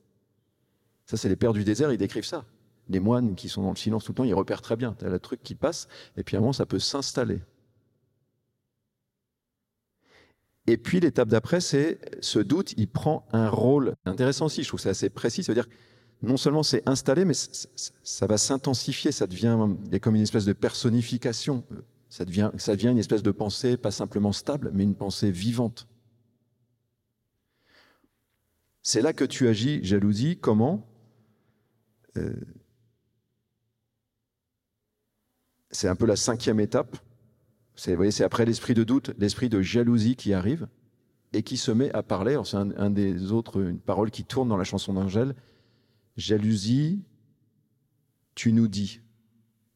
Ça, 1.07 1.16
c'est 1.16 1.30
les 1.30 1.37
pères 1.37 1.54
du 1.54 1.64
désert, 1.64 1.90
ils 1.90 1.99
décrivent 1.99 2.25
ça. 2.26 2.45
Les 2.90 3.00
moines 3.00 3.37
qui 3.37 3.49
sont 3.49 3.62
dans 3.62 3.70
le 3.70 3.76
silence 3.76 4.04
tout 4.04 4.12
le 4.12 4.16
temps, 4.16 4.25
ils 4.25 4.35
repèrent 4.35 4.61
très 4.61 4.76
bien. 4.76 4.94
Tu 4.99 5.06
as 5.06 5.09
le 5.09 5.18
truc 5.18 5.42
qui 5.42 5.54
passe, 5.54 5.88
et 6.16 6.25
puis 6.25 6.37
à 6.37 6.38
un 6.38 6.40
moment, 6.40 6.52
ça 6.52 6.66
peut 6.66 6.78
s'installer. 6.78 7.40
Et 10.66 10.76
puis 10.76 11.00
l'étape 11.00 11.28
d'après, 11.28 11.61
c'est 11.61 12.00
ce 12.20 12.38
doute, 12.38 12.75
il 12.76 12.88
prend 12.88 13.26
un 13.32 13.49
rôle 13.49 13.94
intéressant 14.04 14.47
aussi. 14.47 14.62
Je 14.62 14.68
trouve 14.68 14.80
ça 14.80 14.90
assez 14.90 15.09
précis. 15.09 15.42
Ça 15.42 15.52
veut 15.52 15.61
dire 15.61 15.68
non 16.23 16.37
seulement 16.37 16.62
c'est 16.62 16.87
installé, 16.87 17.25
mais 17.25 17.35
ça 17.35 18.26
va 18.26 18.37
s'intensifier, 18.37 19.11
ça 19.11 19.26
devient 19.26 19.59
comme 20.02 20.16
une 20.16 20.23
espèce 20.23 20.44
de 20.44 20.52
personnification. 20.52 21.64
Ça 22.09 22.25
devient, 22.25 22.50
ça 22.59 22.75
devient 22.75 22.88
une 22.88 22.99
espèce 22.99 23.23
de 23.23 23.30
pensée, 23.30 23.76
pas 23.76 23.92
simplement 23.92 24.32
stable, 24.32 24.70
mais 24.75 24.82
une 24.82 24.97
pensée 24.97 25.30
vivante. 25.30 25.87
C'est 28.82 29.00
là 29.00 29.12
que 29.12 29.25
tu 29.25 29.47
agis, 29.47 29.85
jalousie. 29.85 30.37
Comment? 30.37 30.87
Euh, 32.16 32.35
c'est 35.71 35.89
un 35.89 35.97
peu 35.97 36.07
la 36.07 36.17
cinquième 36.17 36.61
étape. 36.61 36.97
Vous 37.87 37.97
voyez, 37.97 38.11
c'est 38.11 38.25
après 38.25 38.45
l'esprit 38.45 38.75
de 38.75 38.85
doute, 38.85 39.12
l'esprit 39.19 39.49
de 39.49 39.62
jalousie 39.62 40.17
qui 40.17 40.35
arrive 40.35 40.69
et 41.33 41.43
qui 41.43 41.57
se 41.57 41.71
met 41.71 41.91
à 41.93 42.03
parler. 42.03 42.39
C'est 42.45 42.57
un, 42.57 42.91
des 42.91 43.33
autres, 43.33 43.61
une 43.62 43.79
parole 43.79 44.11
qui 44.11 44.25
tourne 44.25 44.49
dans 44.49 44.57
la 44.57 44.65
chanson 44.65 44.93
d'Angèle. 44.93 45.35
Jalousie, 46.17 47.03
tu 48.35 48.53
nous 48.53 48.69
dis. 48.69 49.00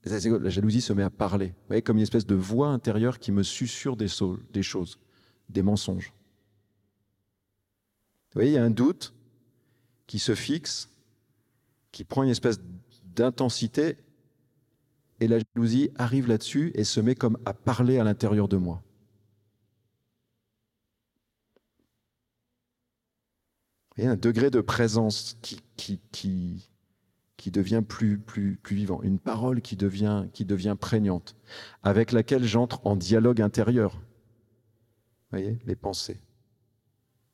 La 0.05 0.51
jalousie 0.51 0.83
se 0.83 0.93
met 0.93 1.03
à 1.03 1.11
parler. 1.11 1.49
Vous 1.49 1.69
voyez, 1.69 1.83
comme 1.83 1.97
une 1.97 2.03
espèce 2.03 2.27
de 2.27 2.35
voix 2.35 2.69
intérieure 2.69 3.19
qui 3.19 3.33
me 3.33 3.43
susurre 3.43 3.97
des, 3.97 4.09
des 4.53 4.63
choses, 4.63 4.99
des 5.49 5.63
mensonges. 5.63 6.13
Vous 8.33 8.41
voyez, 8.41 8.51
il 8.51 8.55
y 8.55 8.59
a 8.59 8.65
un 8.65 8.71
doute 8.71 9.15
qui 10.07 10.19
se 10.19 10.35
fixe, 10.35 10.91
qui 11.91 12.05
prend 12.05 12.23
une 12.23 12.31
espèce 12.31 12.61
d'intensité, 13.15 13.97
et 15.25 15.29
la 15.29 15.39
jalousie 15.39 15.91
arrive 15.97 16.29
là-dessus 16.29 16.71
et 16.75 16.85
se 16.85 17.01
met 17.01 17.15
comme 17.15 17.39
à 17.47 17.55
parler 17.55 17.99
à 17.99 18.05
l'intérieur 18.05 18.47
de 18.47 18.59
moi. 18.59 18.83
Il 23.97 24.05
y 24.05 24.07
a 24.07 24.11
un 24.11 24.17
degré 24.17 24.51
de 24.51 24.61
présence 24.61 25.39
qui, 25.41 25.61
qui, 25.77 26.01
qui, 26.13 26.69
qui 27.39 27.51
devient 27.51 27.83
plus, 27.87 28.19
plus, 28.19 28.57
plus 28.57 28.77
vivant, 28.77 29.01
une 29.03 29.19
parole 29.19 29.63
qui 29.63 29.77
devient, 29.77 30.27
qui 30.35 30.45
devient 30.45 30.77
prégnante, 30.79 31.37
avec 31.83 32.13
laquelle 32.13 32.45
j'entre 32.45 32.87
en 32.87 32.95
dialogue 32.95 33.41
intérieur. 33.41 33.95
Vous 33.95 35.39
voyez, 35.39 35.59
les 35.65 35.77
pensées, 35.77 36.21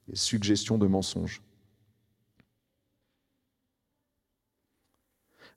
les 0.06 0.16
suggestions 0.16 0.78
de 0.78 0.86
mensonges. 0.86 1.42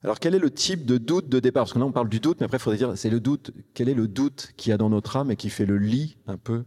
Alors 0.04 0.20
quel 0.20 0.34
est 0.34 0.38
le 0.38 0.50
type 0.50 0.84
de 0.84 0.98
doute 0.98 1.30
de 1.30 1.40
départ? 1.40 1.62
Parce 1.62 1.72
que 1.72 1.78
là 1.78 1.86
on 1.86 1.92
parle 1.92 2.10
du 2.10 2.20
doute, 2.20 2.38
mais 2.38 2.44
après 2.44 2.58
il 2.58 2.60
faudrait 2.60 2.76
dire 2.76 2.92
c'est 2.96 3.08
le 3.08 3.20
doute. 3.20 3.52
Quel 3.72 3.88
est 3.88 3.94
le 3.94 4.06
doute 4.06 4.52
qu'il 4.58 4.68
y 4.68 4.72
a 4.74 4.76
dans 4.76 4.90
notre 4.90 5.16
âme 5.16 5.30
et 5.30 5.36
qui 5.36 5.48
fait 5.48 5.64
le 5.64 5.78
lit 5.78 6.18
un 6.26 6.36
peu, 6.36 6.64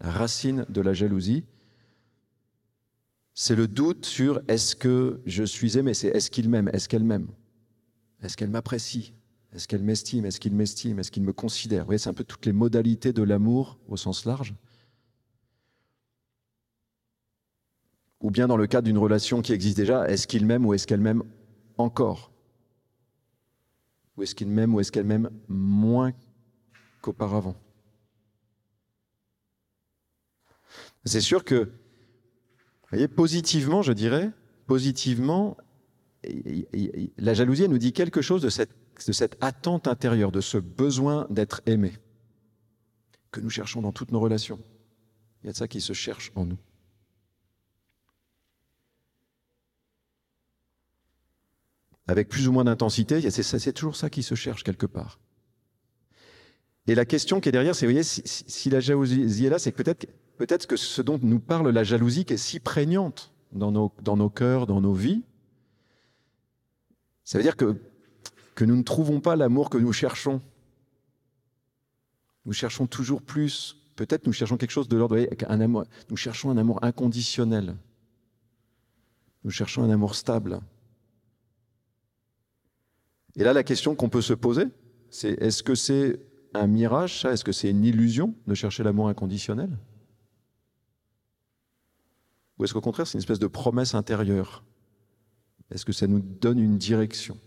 la 0.00 0.10
racine 0.10 0.64
de 0.70 0.80
la 0.80 0.94
jalousie? 0.94 1.44
C'est 3.34 3.54
le 3.54 3.68
doute 3.68 4.06
sur 4.06 4.40
est-ce 4.48 4.74
que 4.74 5.20
je 5.26 5.44
suis 5.44 5.76
aimé? 5.76 5.92
C'est 5.92 6.08
est-ce 6.08 6.30
qu'il 6.30 6.48
m'aime? 6.48 6.70
Est-ce 6.72 6.88
qu'elle 6.88 7.04
m'aime? 7.04 7.28
Est-ce 8.22 8.38
qu'elle 8.38 8.48
m'apprécie? 8.48 9.12
Est-ce 9.54 9.68
qu'elle 9.68 9.82
m'estime? 9.82 10.24
Est-ce 10.24 10.40
qu'il 10.40 10.54
m'estime? 10.54 10.98
Est-ce 10.98 11.10
qu'il 11.10 11.22
me 11.22 11.34
considère? 11.34 11.80
Vous 11.80 11.88
voyez, 11.88 11.98
c'est 11.98 12.10
un 12.10 12.14
peu 12.14 12.24
toutes 12.24 12.46
les 12.46 12.52
modalités 12.52 13.12
de 13.12 13.22
l'amour 13.22 13.78
au 13.88 13.98
sens 13.98 14.24
large. 14.24 14.54
Ou 18.20 18.30
bien 18.30 18.48
dans 18.48 18.56
le 18.56 18.66
cadre 18.66 18.86
d'une 18.86 18.98
relation 18.98 19.42
qui 19.42 19.52
existe 19.52 19.76
déjà, 19.76 20.08
est-ce 20.08 20.26
qu'il 20.26 20.46
m'aime 20.46 20.64
ou 20.64 20.72
est-ce 20.72 20.86
qu'elle 20.86 21.00
m'aime 21.00 21.22
encore? 21.76 22.32
Ou 24.18 24.24
est-ce 24.24 24.34
qu'il 24.34 24.48
m'aime 24.48 24.74
ou 24.74 24.80
est-ce 24.80 24.90
qu'elle 24.90 25.06
m'aime 25.06 25.30
moins 25.48 26.12
qu'auparavant? 27.00 27.54
C'est 31.04 31.20
sûr 31.20 31.44
que, 31.44 31.64
vous 31.64 32.88
voyez, 32.90 33.06
positivement, 33.06 33.80
je 33.82 33.92
dirais, 33.92 34.32
positivement, 34.66 35.56
la 36.24 37.32
jalousie 37.32 37.68
nous 37.68 37.78
dit 37.78 37.92
quelque 37.92 38.20
chose 38.20 38.42
de 38.42 38.50
cette 38.50 39.36
attente 39.40 39.86
intérieure, 39.86 40.32
de 40.32 40.40
ce 40.40 40.58
besoin 40.58 41.28
d'être 41.30 41.62
aimé, 41.66 41.92
que 43.30 43.40
nous 43.40 43.50
cherchons 43.50 43.82
dans 43.82 43.92
toutes 43.92 44.10
nos 44.10 44.20
relations. 44.20 44.58
Il 45.42 45.46
y 45.46 45.48
a 45.50 45.52
de 45.52 45.56
ça 45.56 45.68
qui 45.68 45.80
se 45.80 45.92
cherche 45.92 46.32
en 46.34 46.44
nous. 46.44 46.58
Avec 52.08 52.28
plus 52.30 52.48
ou 52.48 52.52
moins 52.52 52.64
d'intensité, 52.64 53.30
c'est 53.30 53.72
toujours 53.72 53.94
ça 53.94 54.08
qui 54.08 54.22
se 54.22 54.34
cherche 54.34 54.64
quelque 54.64 54.86
part. 54.86 55.20
Et 56.86 56.94
la 56.94 57.04
question 57.04 57.38
qui 57.38 57.50
est 57.50 57.52
derrière, 57.52 57.74
c'est, 57.74 57.84
vous 57.84 57.92
voyez, 57.92 58.02
si, 58.02 58.70
la 58.70 58.80
jalousie 58.80 59.44
est 59.44 59.50
là, 59.50 59.58
c'est 59.58 59.72
peut-être 59.72 60.06
peut-être 60.38 60.66
que 60.66 60.76
ce 60.76 61.02
dont 61.02 61.20
nous 61.22 61.38
parle 61.38 61.68
la 61.68 61.84
jalousie, 61.84 62.24
qui 62.24 62.32
est 62.32 62.38
si 62.38 62.60
prégnante 62.60 63.30
dans 63.52 63.70
nos, 63.70 63.92
dans 64.02 64.16
nos 64.16 64.30
cœurs, 64.30 64.66
dans 64.66 64.80
nos 64.80 64.94
vies, 64.94 65.22
ça 67.24 67.36
veut 67.36 67.44
dire 67.44 67.56
que, 67.56 67.76
que 68.54 68.64
nous 68.64 68.76
ne 68.76 68.82
trouvons 68.82 69.20
pas 69.20 69.36
l'amour 69.36 69.68
que 69.68 69.76
nous 69.76 69.92
cherchons. 69.92 70.40
Nous 72.46 72.54
cherchons 72.54 72.86
toujours 72.86 73.20
plus. 73.20 73.76
Peut-être 73.96 74.26
nous 74.26 74.32
cherchons 74.32 74.56
quelque 74.56 74.70
chose 74.70 74.88
de 74.88 74.96
l'ordre, 74.96 75.18
un 75.46 75.60
amour, 75.60 75.84
nous 76.08 76.16
cherchons 76.16 76.50
un 76.50 76.56
amour 76.56 76.82
inconditionnel. 76.82 77.76
Nous 79.44 79.50
cherchons 79.50 79.82
un 79.82 79.90
amour 79.90 80.14
stable. 80.14 80.60
Et 83.38 83.44
là, 83.44 83.52
la 83.52 83.62
question 83.62 83.94
qu'on 83.94 84.08
peut 84.08 84.20
se 84.20 84.34
poser, 84.34 84.64
c'est 85.10 85.40
est-ce 85.40 85.62
que 85.62 85.76
c'est 85.76 86.20
un 86.54 86.66
mirage, 86.66 87.20
ça? 87.20 87.32
Est-ce 87.32 87.44
que 87.44 87.52
c'est 87.52 87.70
une 87.70 87.84
illusion 87.84 88.34
de 88.48 88.54
chercher 88.54 88.82
l'amour 88.82 89.08
inconditionnel? 89.08 89.70
Ou 92.58 92.64
est-ce 92.64 92.74
qu'au 92.74 92.80
contraire, 92.80 93.06
c'est 93.06 93.14
une 93.14 93.20
espèce 93.20 93.38
de 93.38 93.46
promesse 93.46 93.94
intérieure? 93.94 94.64
Est-ce 95.70 95.84
que 95.84 95.92
ça 95.92 96.08
nous 96.08 96.18
donne 96.18 96.58
une 96.58 96.78
direction? 96.78 97.38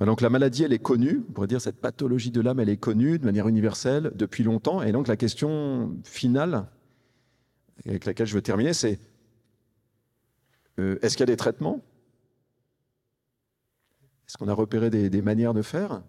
Donc 0.00 0.20
la 0.20 0.30
maladie, 0.30 0.62
elle 0.62 0.72
est 0.72 0.78
connue, 0.78 1.24
on 1.28 1.32
pourrait 1.32 1.48
dire 1.48 1.60
cette 1.60 1.80
pathologie 1.80 2.30
de 2.30 2.40
l'âme, 2.40 2.60
elle 2.60 2.68
est 2.68 2.76
connue 2.76 3.18
de 3.18 3.24
manière 3.24 3.48
universelle 3.48 4.12
depuis 4.14 4.44
longtemps. 4.44 4.82
Et 4.82 4.92
donc 4.92 5.08
la 5.08 5.16
question 5.16 5.96
finale 6.04 6.68
avec 7.86 8.04
laquelle 8.04 8.26
je 8.26 8.34
veux 8.34 8.42
terminer, 8.42 8.74
c'est 8.74 9.00
euh, 10.78 10.98
est-ce 11.02 11.16
qu'il 11.16 11.22
y 11.22 11.30
a 11.30 11.32
des 11.32 11.36
traitements? 11.36 11.82
Est-ce 14.26 14.36
qu'on 14.36 14.48
a 14.48 14.54
repéré 14.54 14.90
des, 14.90 15.22
manières 15.22 15.54
de 15.54 15.62
faire? 15.62 16.02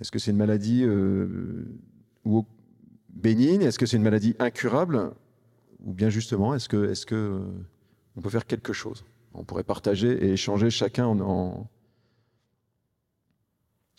Est-ce 0.00 0.10
que 0.10 0.18
c'est 0.18 0.30
une 0.30 0.38
maladie 0.38 0.84
euh, 0.84 1.66
bénigne? 3.10 3.62
Est-ce 3.62 3.78
que 3.78 3.84
c'est 3.84 3.98
une 3.98 4.02
maladie 4.02 4.34
incurable? 4.38 5.12
Ou 5.84 5.92
bien 5.92 6.08
justement, 6.08 6.54
est-ce 6.54 6.68
que, 6.68 6.90
est 6.90 7.12
euh, 7.12 7.40
peut 8.22 8.30
faire 8.30 8.46
quelque 8.46 8.72
chose? 8.72 9.04
On 9.34 9.44
pourrait 9.44 9.64
partager 9.64 10.10
et 10.24 10.32
échanger 10.32 10.70
chacun 10.70 11.06
en, 11.06 11.68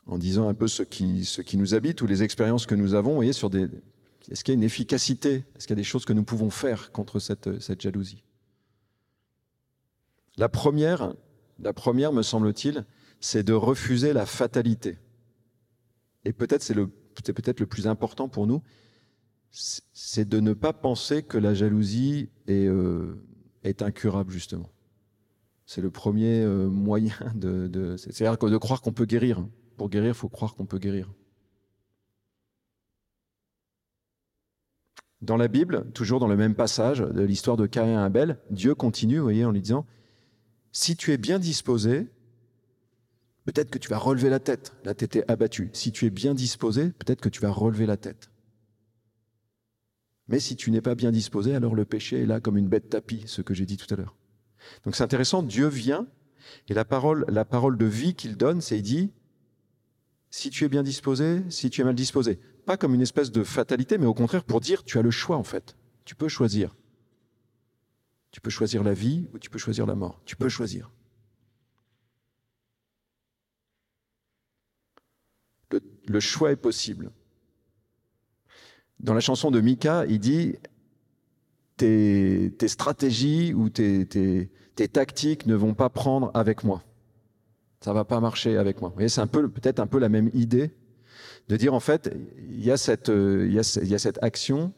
en, 0.08 0.18
disant 0.18 0.50
un 0.50 0.56
peu 0.56 0.68
ce 0.68 0.82
qui, 0.82 1.26
ce 1.26 1.42
qui 1.42 1.58
nous 1.58 1.76
habite 1.76 2.02
ou 2.02 2.08
les 2.08 2.24
expériences 2.24 2.66
que 2.66 2.76
nous 2.76 2.96
avons. 2.96 3.22
Sur 3.32 3.52
des, 3.52 3.70
est-ce 4.32 4.44
qu'il 4.44 4.54
y 4.54 4.58
a 4.58 4.60
une 4.60 4.64
efficacité? 4.64 5.46
Est-ce 5.56 5.68
qu'il 5.68 5.76
y 5.76 5.80
a 5.80 5.82
des 5.82 5.84
choses 5.84 6.06
que 6.06 6.14
nous 6.14 6.24
pouvons 6.24 6.50
faire 6.50 6.92
contre 6.92 7.20
cette, 7.20 7.62
cette 7.62 7.82
jalousie? 7.82 8.24
La 10.40 10.48
première, 10.48 11.14
la 11.60 11.74
première, 11.74 12.14
me 12.14 12.22
semble-t-il, 12.22 12.86
c'est 13.20 13.44
de 13.44 13.52
refuser 13.52 14.14
la 14.14 14.26
fatalité. 14.26 14.98
Et 16.24 16.32
peut-être 16.32 16.64
c'est 16.64 16.74
le, 16.74 16.88
peut-être 16.88 17.60
le 17.60 17.66
plus 17.66 17.88
important 17.88 18.30
pour 18.30 18.48
nous, 18.48 18.64
c'est 19.52 20.28
de 20.28 20.40
ne 20.40 20.54
pas 20.54 20.72
penser 20.72 21.24
que 21.24 21.38
la 21.38 21.54
jalousie 21.54 22.30
est, 22.48 22.68
euh, 22.68 23.22
incurable 23.82 24.32
justement. 24.32 24.72
C'est 25.66 25.82
le 25.82 25.92
premier 25.92 26.42
euh, 26.42 26.70
moyen 26.70 27.16
de, 27.36 27.68
de 27.68 27.98
c'est-à-dire 27.98 28.38
de 28.38 28.58
croire 28.58 28.82
qu'on 28.82 28.94
peut 28.94 29.06
guérir. 29.06 29.46
Pour 29.76 29.90
guérir, 29.90 30.10
il 30.10 30.14
faut 30.14 30.30
croire 30.30 30.56
qu'on 30.56 30.66
peut 30.66 30.80
guérir. 30.80 31.12
Dans 35.22 35.36
la 35.36 35.50
Bible, 35.50 35.92
toujours 35.94 36.22
dans 36.22 36.30
le 36.30 36.38
même 36.38 36.56
passage 36.56 37.00
de 37.00 37.24
l'histoire 37.24 37.58
de 37.58 37.66
Caïn 37.68 38.00
et 38.00 38.06
Abel, 38.06 38.40
Dieu 38.52 38.74
continue, 38.74 39.18
vous 39.18 39.24
voyez, 39.24 39.44
en 39.44 39.52
lui 39.52 39.62
disant 39.62 39.86
si 40.72 40.96
tu 40.96 41.12
es 41.12 41.18
bien 41.18 41.40
disposé, 41.40 42.08
peut-être 43.46 43.70
que 43.70 43.80
tu 43.80 43.90
vas 43.90 43.98
relever 43.98 44.30
la 44.30 44.40
tête. 44.40 44.74
La 44.84 44.94
tête 44.94 45.16
est 45.16 45.30
abattue. 45.30 45.70
Si 45.74 45.92
tu 45.92 46.06
es 46.06 46.10
bien 46.10 46.34
disposé, 46.34 46.92
peut-être 46.92 47.22
que 47.22 47.30
tu 47.30 47.42
vas 47.42 47.52
relever 47.52 47.86
la 47.86 47.98
tête. 47.98 48.30
Mais 50.28 50.40
si 50.40 50.56
tu 50.56 50.70
n'es 50.70 50.82
pas 50.82 50.94
bien 50.94 51.12
disposé, 51.12 51.56
alors 51.56 51.74
le 51.74 51.86
péché 51.86 52.22
est 52.22 52.26
là 52.28 52.40
comme 52.40 52.58
une 52.58 52.68
bête 52.68 52.90
tapis, 52.90 53.24
ce 53.26 53.42
que 53.42 53.56
j'ai 53.56 53.66
dit 53.66 53.78
tout 53.78 53.92
à 53.92 53.98
l'heure. 53.98 54.16
Donc 54.84 54.96
c'est 54.96 55.04
intéressant, 55.04 55.42
Dieu 55.42 55.68
vient, 55.68 56.08
et 56.68 56.74
la 56.74 56.86
parole, 56.86 57.26
la 57.28 57.46
parole 57.46 57.78
de 57.78 57.86
vie 57.86 58.14
qu'il 58.14 58.38
donne, 58.38 58.62
c'est 58.62 58.78
il 58.78 58.84
dit, 58.84 59.12
si 60.30 60.52
tu 60.52 60.64
es 60.66 60.70
bien 60.70 60.84
disposé, 60.84 61.42
si 61.50 61.72
tu 61.72 61.82
es 61.82 61.84
mal 61.84 61.96
disposé. 61.96 62.40
Pas 62.66 62.78
comme 62.78 62.94
une 62.94 63.02
espèce 63.02 63.32
de 63.32 63.44
fatalité, 63.44 63.98
mais 63.98 64.06
au 64.06 64.14
contraire 64.14 64.44
pour 64.44 64.60
dire, 64.60 64.84
tu 64.84 65.00
as 65.00 65.02
le 65.02 65.10
choix 65.10 65.38
en 65.38 65.44
fait. 65.44 65.76
Tu 66.06 66.14
peux 66.14 66.28
choisir. 66.28 66.76
Tu 68.32 68.42
peux 68.42 68.50
choisir 68.50 68.84
la 68.84 68.94
vie 68.94 69.28
ou 69.34 69.40
tu 69.40 69.50
peux 69.50 69.58
choisir 69.58 69.86
la 69.86 69.96
mort. 69.96 70.22
Tu 70.26 70.36
peux 70.36 70.50
choisir. 70.50 70.92
Le, 76.08 76.20
choix 76.20 76.52
est 76.52 76.56
possible. 76.56 77.12
Dans 79.00 79.14
la 79.14 79.20
chanson 79.20 79.52
de 79.52 79.62
Mika, 79.62 80.06
il 80.08 80.20
dit 80.20 80.56
tes, 81.78 82.52
stratégies 82.68 83.54
ou 83.54 83.70
tes, 83.70 84.50
tactiques 84.92 85.46
ne 85.46 85.56
vont 85.56 85.76
pas 85.76 85.90
prendre 85.90 86.32
avec 86.34 86.64
moi. 86.64 86.84
Ça 87.82 87.94
va 87.94 88.04
pas 88.06 88.20
marcher 88.20 88.58
avec 88.58 88.82
moi. 88.82 88.90
Vous 88.90 88.96
voyez, 88.96 89.10
c'est 89.10 89.22
un 89.22 89.28
peu, 89.28 89.48
peut-être 89.50 89.80
un 89.80 89.88
peu 89.88 90.00
la 90.00 90.10
même 90.10 90.32
idée 90.34 90.72
de 91.48 91.56
dire 91.56 91.74
en 91.74 91.80
fait, 91.80 92.16
il 92.50 92.78
cette, 92.78 93.10
il 93.10 93.54
y 93.54 93.60
a 93.96 94.00
cette 94.00 94.24
action 94.24 94.74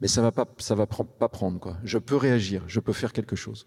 mais 0.00 0.08
ça 0.08 0.22
va 0.22 0.32
pas, 0.32 0.46
ça 0.58 0.74
va 0.74 0.86
pas 0.86 1.28
prendre 1.28 1.58
quoi. 1.60 1.76
Je 1.84 1.98
peux 1.98 2.16
réagir, 2.16 2.62
je 2.66 2.80
peux 2.80 2.92
faire 2.92 3.12
quelque 3.12 3.36
chose. 3.36 3.66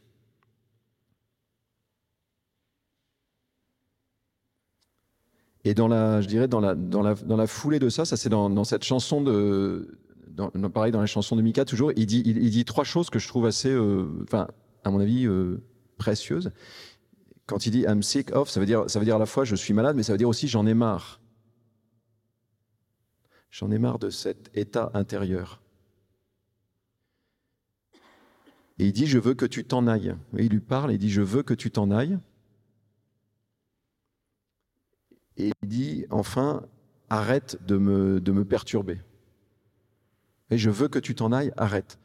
Et 5.64 5.74
dans 5.74 5.88
la, 5.88 6.22
je 6.22 6.28
dirais 6.28 6.48
dans 6.48 6.62
la, 6.62 6.76
dans 6.76 7.02
la, 7.02 7.16
dans 7.16 7.36
la 7.36 7.48
foulée 7.48 7.80
de 7.80 7.90
ça, 7.90 8.06
ça 8.06 8.16
c'est 8.16 8.30
dans, 8.30 8.50
dans, 8.50 8.64
cette 8.64 8.84
chanson 8.84 9.22
de, 9.22 10.00
pareil 10.74 10.92
dans 10.92 11.02
la 11.02 11.08
chanson 11.08 11.36
de 11.36 11.42
Mika 11.42 11.66
toujours, 11.66 11.92
il 11.96 12.06
dit, 12.06 12.24
il, 12.26 12.50
dit 12.50 12.64
trois 12.64 12.86
choses 12.86 13.10
que 13.10 13.20
je 13.20 13.28
trouve 13.28 13.46
assez, 13.46 13.70
euh, 13.70 14.06
enfin 14.24 14.48
à 14.84 14.92
mon 14.92 15.00
avis 15.00 15.26
euh, 15.26 15.62
précieuses. 15.98 16.52
Quand 17.48 17.66
il 17.66 17.72
dit 17.72 17.82
I'm 17.82 18.02
sick 18.02 18.34
of, 18.34 18.50
ça 18.50 18.60
veut 18.60 18.66
dire, 18.66 18.90
ça 18.90 19.00
veut 19.00 19.06
dire 19.06 19.16
à 19.16 19.20
la 19.20 19.26
fois 19.26 19.44
je 19.44 19.56
suis 19.56 19.74
malade, 19.74 19.96
mais 19.96 20.04
ça 20.04 20.14
veut 20.14 20.18
dire 20.18 20.30
aussi 20.30 20.48
j'en 20.48 20.66
ai 20.66 20.74
marre. 20.74 21.20
J'en 23.52 23.72
ai 23.72 23.78
marre 23.78 24.00
de 24.00 24.10
cet 24.10 24.50
état 24.54 24.92
intérieur. 24.94 25.62
Et 28.80 28.88
il 28.88 28.94
dit, 28.94 29.08
je 29.08 29.18
veux 29.18 29.34
que 29.34 29.46
tu 29.46 29.66
t'en 29.66 29.88
ailles. 29.88 30.16
Il 30.38 30.50
lui 30.50 30.60
parle, 30.60 30.92
et 30.92 30.96
il 30.96 31.00
dit, 31.00 31.10
je 31.10 31.22
veux 31.22 31.44
que 31.44 31.54
tu 31.54 31.72
t'en 31.72 31.90
ailles. 31.92 32.20
Et 35.38 35.52
il 35.62 35.68
dit, 35.68 36.06
enfin, 36.10 36.66
arrête 37.10 37.58
de 37.66 37.78
me, 37.78 38.20
de 38.20 38.32
me 38.32 38.46
perturber. 38.46 39.02
Et 40.50 40.58
je 40.58 40.70
veux 40.70 40.88
que 40.88 41.00
tu 41.00 41.16
t'en 41.16 41.32
ailles, 41.32 41.52
arrête. 41.58 42.00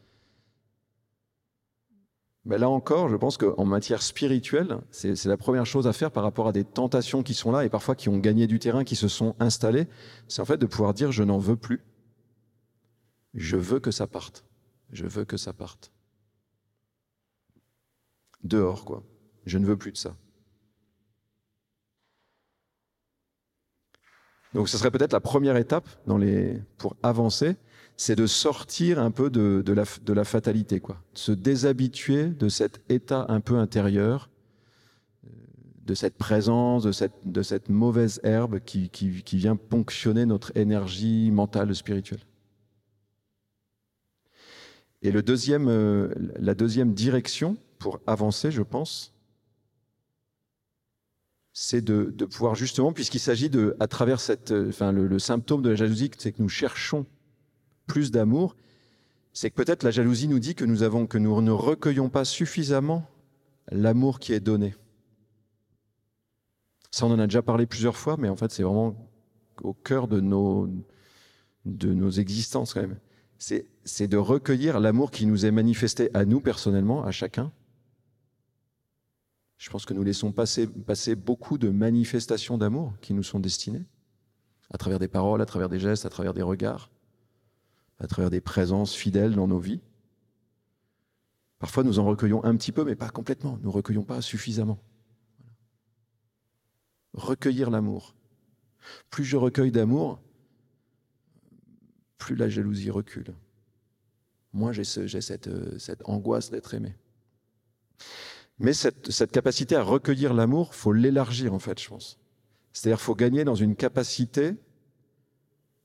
Mais 2.45 2.57
là 2.57 2.69
encore, 2.69 3.07
je 3.07 3.15
pense 3.15 3.37
qu'en 3.37 3.63
matière 3.63 4.01
spirituelle, 4.01 4.79
c'est 4.91 5.25
la 5.25 5.37
première 5.37 5.65
chose 5.65 5.87
à 5.87 5.93
faire 5.93 6.11
par 6.11 6.23
rapport 6.23 6.49
à 6.49 6.51
des 6.51 6.65
tentations 6.65 7.23
qui 7.23 7.33
sont 7.33 7.51
là 7.53 7.63
et 7.63 7.69
parfois 7.69 7.95
qui 7.95 8.09
ont 8.09 8.17
gagné 8.17 8.47
du 8.47 8.59
terrain, 8.59 8.83
qui 8.83 8.97
se 8.97 9.07
sont 9.07 9.35
installées. 9.39 9.87
C'est 10.27 10.41
en 10.41 10.45
fait 10.45 10.57
de 10.57 10.65
pouvoir 10.65 10.93
dire 10.93 11.11
je 11.13 11.23
n'en 11.23 11.37
veux 11.37 11.55
plus. 11.55 11.81
Je 13.33 13.55
veux 13.55 13.79
que 13.79 13.91
ça 13.91 14.07
parte. 14.07 14.43
Je 14.91 15.05
veux 15.05 15.23
que 15.23 15.37
ça 15.37 15.53
parte. 15.53 15.92
Dehors, 18.43 18.85
quoi. 18.85 19.03
Je 19.45 19.57
ne 19.57 19.65
veux 19.65 19.77
plus 19.77 19.91
de 19.91 19.97
ça. 19.97 20.15
Donc 24.53 24.69
ce 24.69 24.77
serait 24.77 24.91
peut-être 24.91 25.13
la 25.13 25.19
première 25.19 25.57
étape 25.57 25.87
pour 26.77 26.95
avancer, 27.01 27.55
c'est 27.97 28.15
de 28.15 28.27
sortir 28.27 28.99
un 28.99 29.09
peu 29.09 29.29
de, 29.29 29.63
de, 29.65 29.73
la, 29.73 29.83
de, 30.03 30.23
fatalité, 30.23 30.79
quoi. 30.79 31.01
se 31.13 31.31
déshabituer 31.31 32.27
de 32.27 32.49
cet 32.49 32.81
état 32.89 33.25
un 33.29 33.39
peu 33.39 33.57
intérieur, 33.57 34.29
euh, 35.25 35.29
de 35.85 35.95
cette 35.95 36.17
présence, 36.17 36.83
de 36.83 36.91
cette, 36.91 37.13
de 37.25 37.71
mauvaise 37.71 38.19
herbe 38.23 38.59
qui 38.59 38.89
vient 39.33 39.55
ponctionner 39.55 40.25
notre 40.27 40.55
énergie 40.55 41.31
mentale, 41.31 41.73
spirituelle. 41.73 42.21
Et 45.03 45.11
le 45.11 45.21
deuxième, 45.21 45.67
euh, 45.67 46.07
la 46.39 46.55
deuxième 46.55 46.93
direction 46.93 47.57
pour 47.83 47.99
avancer, 48.07 48.49
je 48.49 48.61
pense, 48.61 49.13
c'est 51.51 51.81
de, 51.81 52.25
pouvoir 52.25 52.55
justement, 52.55 52.93
puisqu'il 52.93 53.19
s'agit 53.19 53.49
de, 53.49 53.75
à 53.81 53.87
travers 53.87 54.21
cette, 54.21 54.51
euh, 54.51 54.69
enfin, 54.69 54.93
le, 54.93 55.05
le 55.05 55.19
symptôme 55.19 55.61
de 55.61 55.69
la 55.69 55.75
jalousie, 55.75 56.09
c'est 56.17 56.31
que 56.31 56.41
nous 56.41 56.47
cherchons 56.47 57.05
plus 57.85 58.09
d'amour, 58.09 58.55
c'est 59.33 59.49
que 59.49 59.55
peut-être 59.55 59.83
la 59.83 59.91
jalousie 59.91 60.29
nous 60.29 60.39
dit 60.39 60.55
que 60.55 60.63
nous, 60.63 60.81
avons, 60.81 61.07
que 61.07 61.17
nous 61.17 61.41
ne 61.41 61.51
recueillons 61.51 62.07
pas 62.07 62.23
suffisamment 62.23 63.05
l'amour 63.69 64.21
qui 64.21 64.31
est 64.31 64.39
donné. 64.39 64.75
Ça, 66.89 67.05
on 67.05 67.11
en 67.11 67.19
a 67.19 67.27
déjà 67.27 67.41
parlé 67.41 67.65
plusieurs 67.65 67.97
fois, 67.97 68.15
mais 68.17 68.29
en 68.29 68.37
fait, 68.37 68.49
c'est 68.49 68.63
vraiment 68.63 68.95
au 69.61 69.73
cœur 69.73 70.07
de 70.07 70.21
nos, 70.21 70.69
de 71.65 71.93
nos 71.93 72.11
existences 72.11 72.73
quand 72.73 72.81
même. 72.81 72.97
C'est 73.37 74.07
de 74.07 74.15
recueillir 74.15 74.79
l'amour 74.79 75.11
qui 75.11 75.25
nous 75.25 75.45
est 75.45 75.51
manifesté 75.51 76.09
à 76.13 76.23
nous 76.23 76.39
personnellement, 76.39 77.03
à 77.03 77.11
chacun. 77.11 77.51
Je 79.63 79.69
pense 79.69 79.85
que 79.85 79.93
nous 79.93 80.03
laissons 80.03 80.33
passer, 80.33 81.15
beaucoup 81.15 81.57
de 81.57 81.69
manifestations 81.69 82.57
d'amour 82.57 82.95
qui 82.99 83.13
nous 83.13 83.23
sont 83.23 83.39
destinées, 83.39 83.85
à 84.69 84.77
travers 84.77 84.99
des 84.99 85.07
paroles, 85.07 85.41
à 85.41 85.45
travers 85.45 85.69
des 85.69 85.79
gestes, 85.79 86.05
à 86.05 86.09
travers 86.09 86.33
des 86.33 86.41
regards 86.41 86.89
à 87.99 88.07
travers 88.07 88.29
des 88.29 88.41
présences 88.41 88.93
fidèles 88.93 89.33
dans 89.33 89.47
nos 89.47 89.59
vies. 89.59 89.79
Parfois, 91.59 91.83
nous 91.83 91.99
en 91.99 92.05
recueillons 92.05 92.43
un 92.43 92.57
petit 92.57 92.73
peu, 92.73 92.83
mais 92.83 92.97
pas 92.97 93.09
complètement. 93.09 93.57
Nous 93.61 93.69
ne 93.69 93.73
recueillons 93.73 94.03
pas 94.03 94.21
suffisamment. 94.21 94.83
Recueillir 97.13 97.69
l'amour. 97.69 98.13
Plus 99.09 99.23
je 99.23 99.37
recueille 99.37 99.71
d'amour, 99.71 100.19
plus 102.17 102.35
la 102.35 102.49
jalousie 102.49 102.91
recule. 102.91 103.33
Moins 104.51 104.73
j'ai 104.73 104.83
euh, 104.97 105.79
cette, 105.79 106.01
angoisse 106.03 106.51
d'être 106.51 106.73
aimé. 106.73 106.97
Mais 108.59 108.73
cette, 108.73 109.31
capacité 109.31 109.75
à 109.75 109.83
recueillir 109.83 110.33
l'amour, 110.33 110.75
faut 110.75 110.93
l'élargir 110.93 111.53
en 111.53 111.59
fait, 111.59 111.81
je 111.81 111.89
pense. 111.89 112.19
C'est-à-dire, 112.71 113.01
faut 113.01 113.15
gagner 113.15 113.43
dans 113.43 113.55
une 113.55 113.75
capacité 113.75 114.55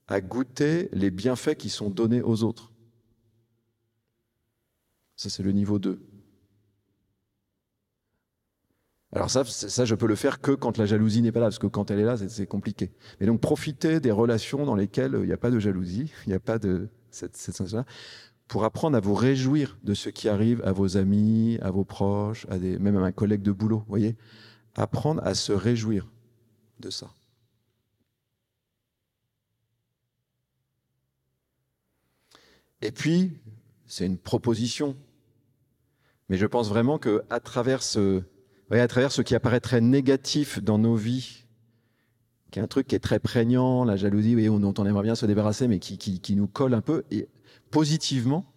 à 0.07 0.21
goûter 0.21 0.89
les 0.93 1.11
bienfaits 1.11 1.57
qui 1.57 1.71
sont 1.71 1.91
donnés 1.91 2.23
aux 2.23 2.43
autres. 2.45 2.73
Ça, 5.17 5.29
c'est 5.29 5.43
le 5.43 5.53
niveau 5.53 5.79
2. 5.79 6.01
Alors 9.13 9.31
ça, 9.31 9.43
ça, 9.45 9.85
je 9.85 9.95
peux 9.95 10.07
le 10.07 10.15
faire 10.15 10.41
que 10.41 10.53
quand 10.53 10.77
la 10.77 10.85
jalousie 10.85 11.23
n'est 11.23 11.33
pas 11.33 11.41
là, 11.41 11.47
parce 11.47 11.59
que 11.59 11.67
quand 11.67 11.91
elle 11.91 12.01
est 12.01 12.05
là, 12.05 12.17
c'est 12.17 12.47
compliqué. 12.47 12.93
Mais 13.21 13.27
donc, 13.27 13.41
profiter 13.41 14.01
des 14.01 14.11
relations 14.11 14.67
dans 14.67 14.75
lesquelles 14.75 15.17
il 15.21 15.27
n'y 15.27 15.33
a 15.33 15.39
pas 15.39 15.51
de 15.51 15.59
jalousie, 15.59 16.13
il 16.27 16.31
n'y 16.31 16.35
a 16.35 16.41
pas 16.41 16.59
de 16.59 16.89
cette, 17.11 17.37
cette 17.37 17.57
sensation-là, 17.57 17.87
pour 18.49 18.65
apprendre 18.65 18.97
à 18.97 19.01
vous 19.01 19.15
réjouir 19.15 19.79
de 19.85 19.95
ce 19.95 20.09
qui 20.09 20.29
arrive 20.29 20.63
à 20.65 20.73
vos 20.73 20.97
amis, 20.97 21.59
à 21.61 21.71
vos 21.71 21.85
proches, 21.85 22.47
à 22.49 22.59
des, 22.59 22.79
même 22.79 22.97
à 22.97 23.01
un 23.01 23.13
collègue 23.13 23.43
de 23.43 23.53
boulot, 23.53 23.85
voyez 23.89 24.17
Apprendre 24.75 25.23
à 25.25 25.35
se 25.35 25.53
réjouir 25.53 26.09
de 26.81 26.89
ça. 26.89 27.11
Et 32.81 32.93
puis, 32.93 33.33
c'est 33.87 34.07
une 34.07 34.19
proposition. 34.19 34.97
Mais 36.29 36.37
je 36.37 36.47
pense 36.47 36.69
vraiment 36.69 36.99
que 36.99 37.25
à 37.29 37.41
travers 37.41 37.83
ce, 37.83 38.23
à 38.71 38.89
travers 38.89 39.11
ce 39.11 39.21
qui 39.21 39.35
apparaît 39.35 39.61
très 39.61 39.81
négatif 39.81 40.63
dans 40.63 40.79
nos 40.79 40.95
vies, 40.95 41.45
qui 42.51 42.61
est 42.61 42.63
un 42.63 42.69
truc 42.69 42.87
qui 42.87 42.95
est 42.95 43.01
très 43.01 43.19
prégnant, 43.19 43.85
la 43.85 43.97
jalousie, 43.97 44.37
oui, 44.37 44.47
dont 44.47 44.75
on 44.79 44.87
aimerait 44.87 45.03
bien 45.03 45.17
se 45.17 45.27
débarrasser, 45.27 45.69
mais 45.69 45.81
qui, 45.81 45.99
qui, 45.99 46.21
qui 46.21 46.37
nous 46.37 46.47
colle 46.47 46.73
un 46.73 46.81
peu, 46.81 47.05
positivement, 47.71 48.53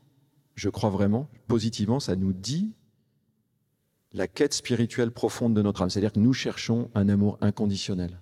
je 0.55 0.69
crois 0.69 0.89
vraiment, 0.89 1.29
positivement, 1.47 1.99
ça 1.99 2.15
nous 2.15 2.33
dit 2.33 2.73
la 4.13 4.27
quête 4.27 4.53
spirituelle 4.53 5.11
profonde 5.11 5.53
de 5.53 5.61
notre 5.61 5.81
âme. 5.81 5.89
C'est-à-dire 5.89 6.11
que 6.11 6.19
nous 6.19 6.33
cherchons 6.33 6.91
un 6.95 7.07
amour 7.09 7.37
inconditionnel. 7.41 8.19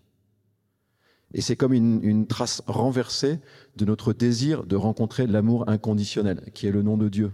Et 1.34 1.42
c'est 1.42 1.56
comme 1.56 1.74
une, 1.74 2.28
trace 2.28 2.64
renversée 2.66 3.40
de 3.76 3.86
notre 3.86 4.14
désir 4.14 4.66
de 4.66 4.76
rencontrer 4.76 5.28
l'amour 5.28 5.70
inconditionnel, 5.70 6.50
qui 6.54 6.66
est 6.66 6.72
le 6.72 6.82
nom 6.82 6.98
de 6.98 7.08
Dieu. 7.08 7.32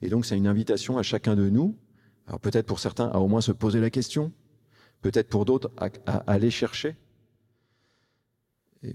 Et 0.00 0.08
donc 0.08 0.24
c'est 0.24 0.36
une 0.36 0.46
invitation 0.46 0.98
à 0.98 1.02
chacun 1.02 1.36
de 1.36 1.48
nous, 1.48 1.76
alors 2.26 2.40
peut-être 2.40 2.66
pour 2.66 2.78
certains 2.78 3.08
à 3.08 3.18
au 3.18 3.28
moins 3.28 3.40
se 3.40 3.52
poser 3.52 3.80
la 3.80 3.90
question, 3.90 4.32
peut-être 5.02 5.28
pour 5.28 5.44
d'autres 5.44 5.70
à, 5.76 5.88
aller 6.30 6.50
chercher, 6.50 6.96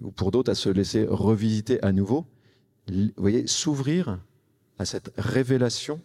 ou 0.01 0.11
pour 0.11 0.31
d'autres 0.31 0.51
à 0.51 0.55
se 0.55 0.69
laisser 0.69 1.05
revisiter 1.05 1.81
à 1.83 1.91
nouveau. 1.91 2.25
Vous 2.87 3.09
voyez, 3.17 3.47
s'ouvrir 3.47 4.19
à 4.77 4.85
cette 4.85 5.11
révélation 5.17 6.01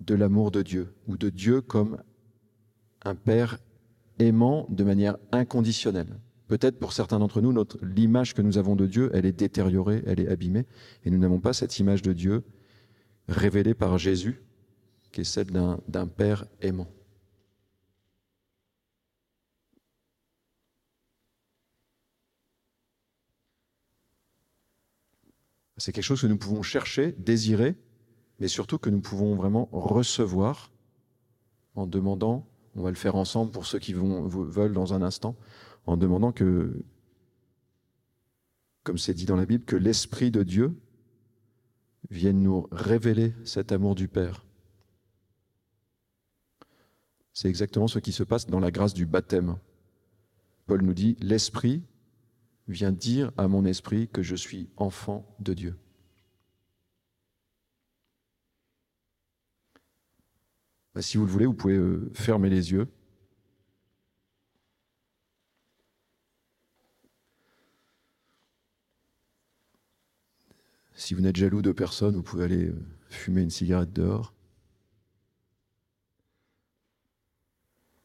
de 0.00 0.14
l'amour 0.14 0.50
de 0.50 0.62
Dieu, 0.62 0.94
ou 1.06 1.16
de 1.16 1.30
Dieu 1.30 1.60
comme 1.60 1.98
un 3.02 3.14
Père 3.14 3.58
aimant 4.18 4.66
de 4.70 4.84
manière 4.84 5.16
inconditionnelle. 5.32 6.18
Peut-être 6.48 6.78
pour 6.78 6.92
certains 6.92 7.18
d'entre 7.18 7.40
nous, 7.40 7.52
l'image 7.82 8.34
que 8.34 8.42
nous 8.42 8.58
avons 8.58 8.76
de 8.76 8.86
Dieu, 8.86 9.10
elle 9.12 9.26
est 9.26 9.32
détériorée, 9.32 10.02
elle 10.06 10.20
est 10.20 10.28
abîmée, 10.28 10.66
et 11.04 11.10
nous 11.10 11.18
n'avons 11.18 11.40
pas 11.40 11.52
cette 11.52 11.78
image 11.78 12.02
de 12.02 12.12
Dieu 12.12 12.44
révélée 13.28 13.74
par 13.74 13.98
Jésus, 13.98 14.42
qui 15.12 15.22
est 15.22 15.24
celle 15.24 15.46
d'un 15.50 16.06
Père 16.06 16.46
aimant. 16.60 16.88
C'est 25.76 25.92
quelque 25.92 26.04
chose 26.04 26.22
que 26.22 26.26
nous 26.26 26.38
pouvons 26.38 26.62
chercher, 26.62 27.12
désirer, 27.12 27.76
mais 28.40 28.48
surtout 28.48 28.78
que 28.78 28.90
nous 28.90 29.00
pouvons 29.00 29.34
vraiment 29.34 29.68
recevoir 29.72 30.70
en 31.74 31.86
demandant 31.86 32.46
on 32.76 32.82
va 32.82 32.90
le 32.90 32.96
faire 32.96 33.16
ensemble 33.16 33.50
pour 33.50 33.66
ceux 33.66 33.78
qui 33.78 33.94
vont, 33.94 34.28
veulent 34.28 34.74
dans 34.74 34.92
un 34.92 35.00
instant, 35.00 35.34
en 35.86 35.96
demandant 35.96 36.30
que, 36.30 36.84
comme 38.84 38.98
c'est 38.98 39.14
dit 39.14 39.24
dans 39.24 39.36
la 39.36 39.46
Bible, 39.46 39.64
que 39.64 39.76
l'Esprit 39.76 40.30
de 40.30 40.42
Dieu 40.42 40.76
vienne 42.10 42.42
nous 42.42 42.68
révéler 42.70 43.32
cet 43.44 43.72
amour 43.72 43.94
du 43.94 44.08
Père. 44.08 44.44
C'est 47.32 47.48
exactement 47.48 47.88
ce 47.88 47.98
qui 47.98 48.12
se 48.12 48.22
passe 48.22 48.46
dans 48.46 48.60
la 48.60 48.70
grâce 48.70 48.94
du 48.94 49.06
baptême. 49.06 49.56
Paul 50.66 50.82
nous 50.82 50.94
dit, 50.94 51.16
l'Esprit 51.20 51.82
Viens 52.68 52.92
dire 52.92 53.30
à 53.36 53.46
mon 53.48 53.64
esprit 53.64 54.08
que 54.08 54.22
je 54.22 54.34
suis 54.34 54.68
enfant 54.76 55.24
de 55.38 55.54
Dieu. 55.54 55.76
Bah, 60.94 61.02
si 61.02 61.16
vous 61.16 61.26
le 61.26 61.30
voulez, 61.30 61.46
vous 61.46 61.54
pouvez 61.54 61.76
euh, 61.76 62.10
fermer 62.14 62.48
les 62.48 62.72
yeux. 62.72 62.88
Si 70.94 71.12
vous 71.14 71.20
n'êtes 71.20 71.36
jaloux 71.36 71.62
de 71.62 71.72
personne, 71.72 72.16
vous 72.16 72.22
pouvez 72.22 72.44
aller 72.44 72.64
euh, 72.68 72.82
fumer 73.10 73.42
une 73.42 73.50
cigarette 73.50 73.92
dehors. 73.92 74.35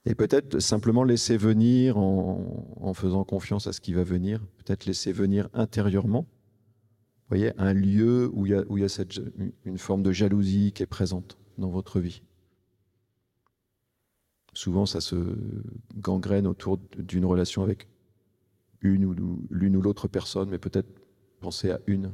Et 0.05 0.15
peut-être 0.15 0.59
simplement 0.59 1.03
laisser 1.03 1.37
venir 1.37 1.97
en, 1.97 2.93
faisant 2.93 3.23
confiance 3.23 3.67
à 3.67 3.73
ce 3.73 3.81
qui 3.81 3.93
va 3.93 4.03
venir, 4.03 4.41
peut-être 4.57 4.85
laisser 4.85 5.11
venir 5.11 5.47
intérieurement. 5.53 6.21
Vous 6.21 7.37
voyez, 7.37 7.53
un 7.57 7.73
lieu 7.73 8.29
où 8.33 8.47
il 8.47 8.51
y 8.51 8.55
a, 8.55 9.05
une 9.65 9.77
forme 9.77 10.03
de 10.03 10.11
jalousie 10.11 10.71
qui 10.73 10.83
est 10.83 10.87
présente 10.87 11.37
dans 11.57 11.69
votre 11.69 11.99
vie. 11.99 12.23
Souvent, 14.53 14.85
ça 14.85 14.99
se 14.99 15.37
gangrène 15.95 16.47
autour 16.47 16.79
d'une 16.97 17.25
relation 17.25 17.63
avec 17.63 17.87
une 18.81 19.05
ou 19.05 19.13
l'une 19.49 19.77
ou 19.77 19.81
l'autre 19.81 20.07
personne, 20.07 20.49
mais 20.49 20.57
peut-être 20.57 20.89
penser 21.39 21.71
à 21.71 21.79
une 21.87 22.11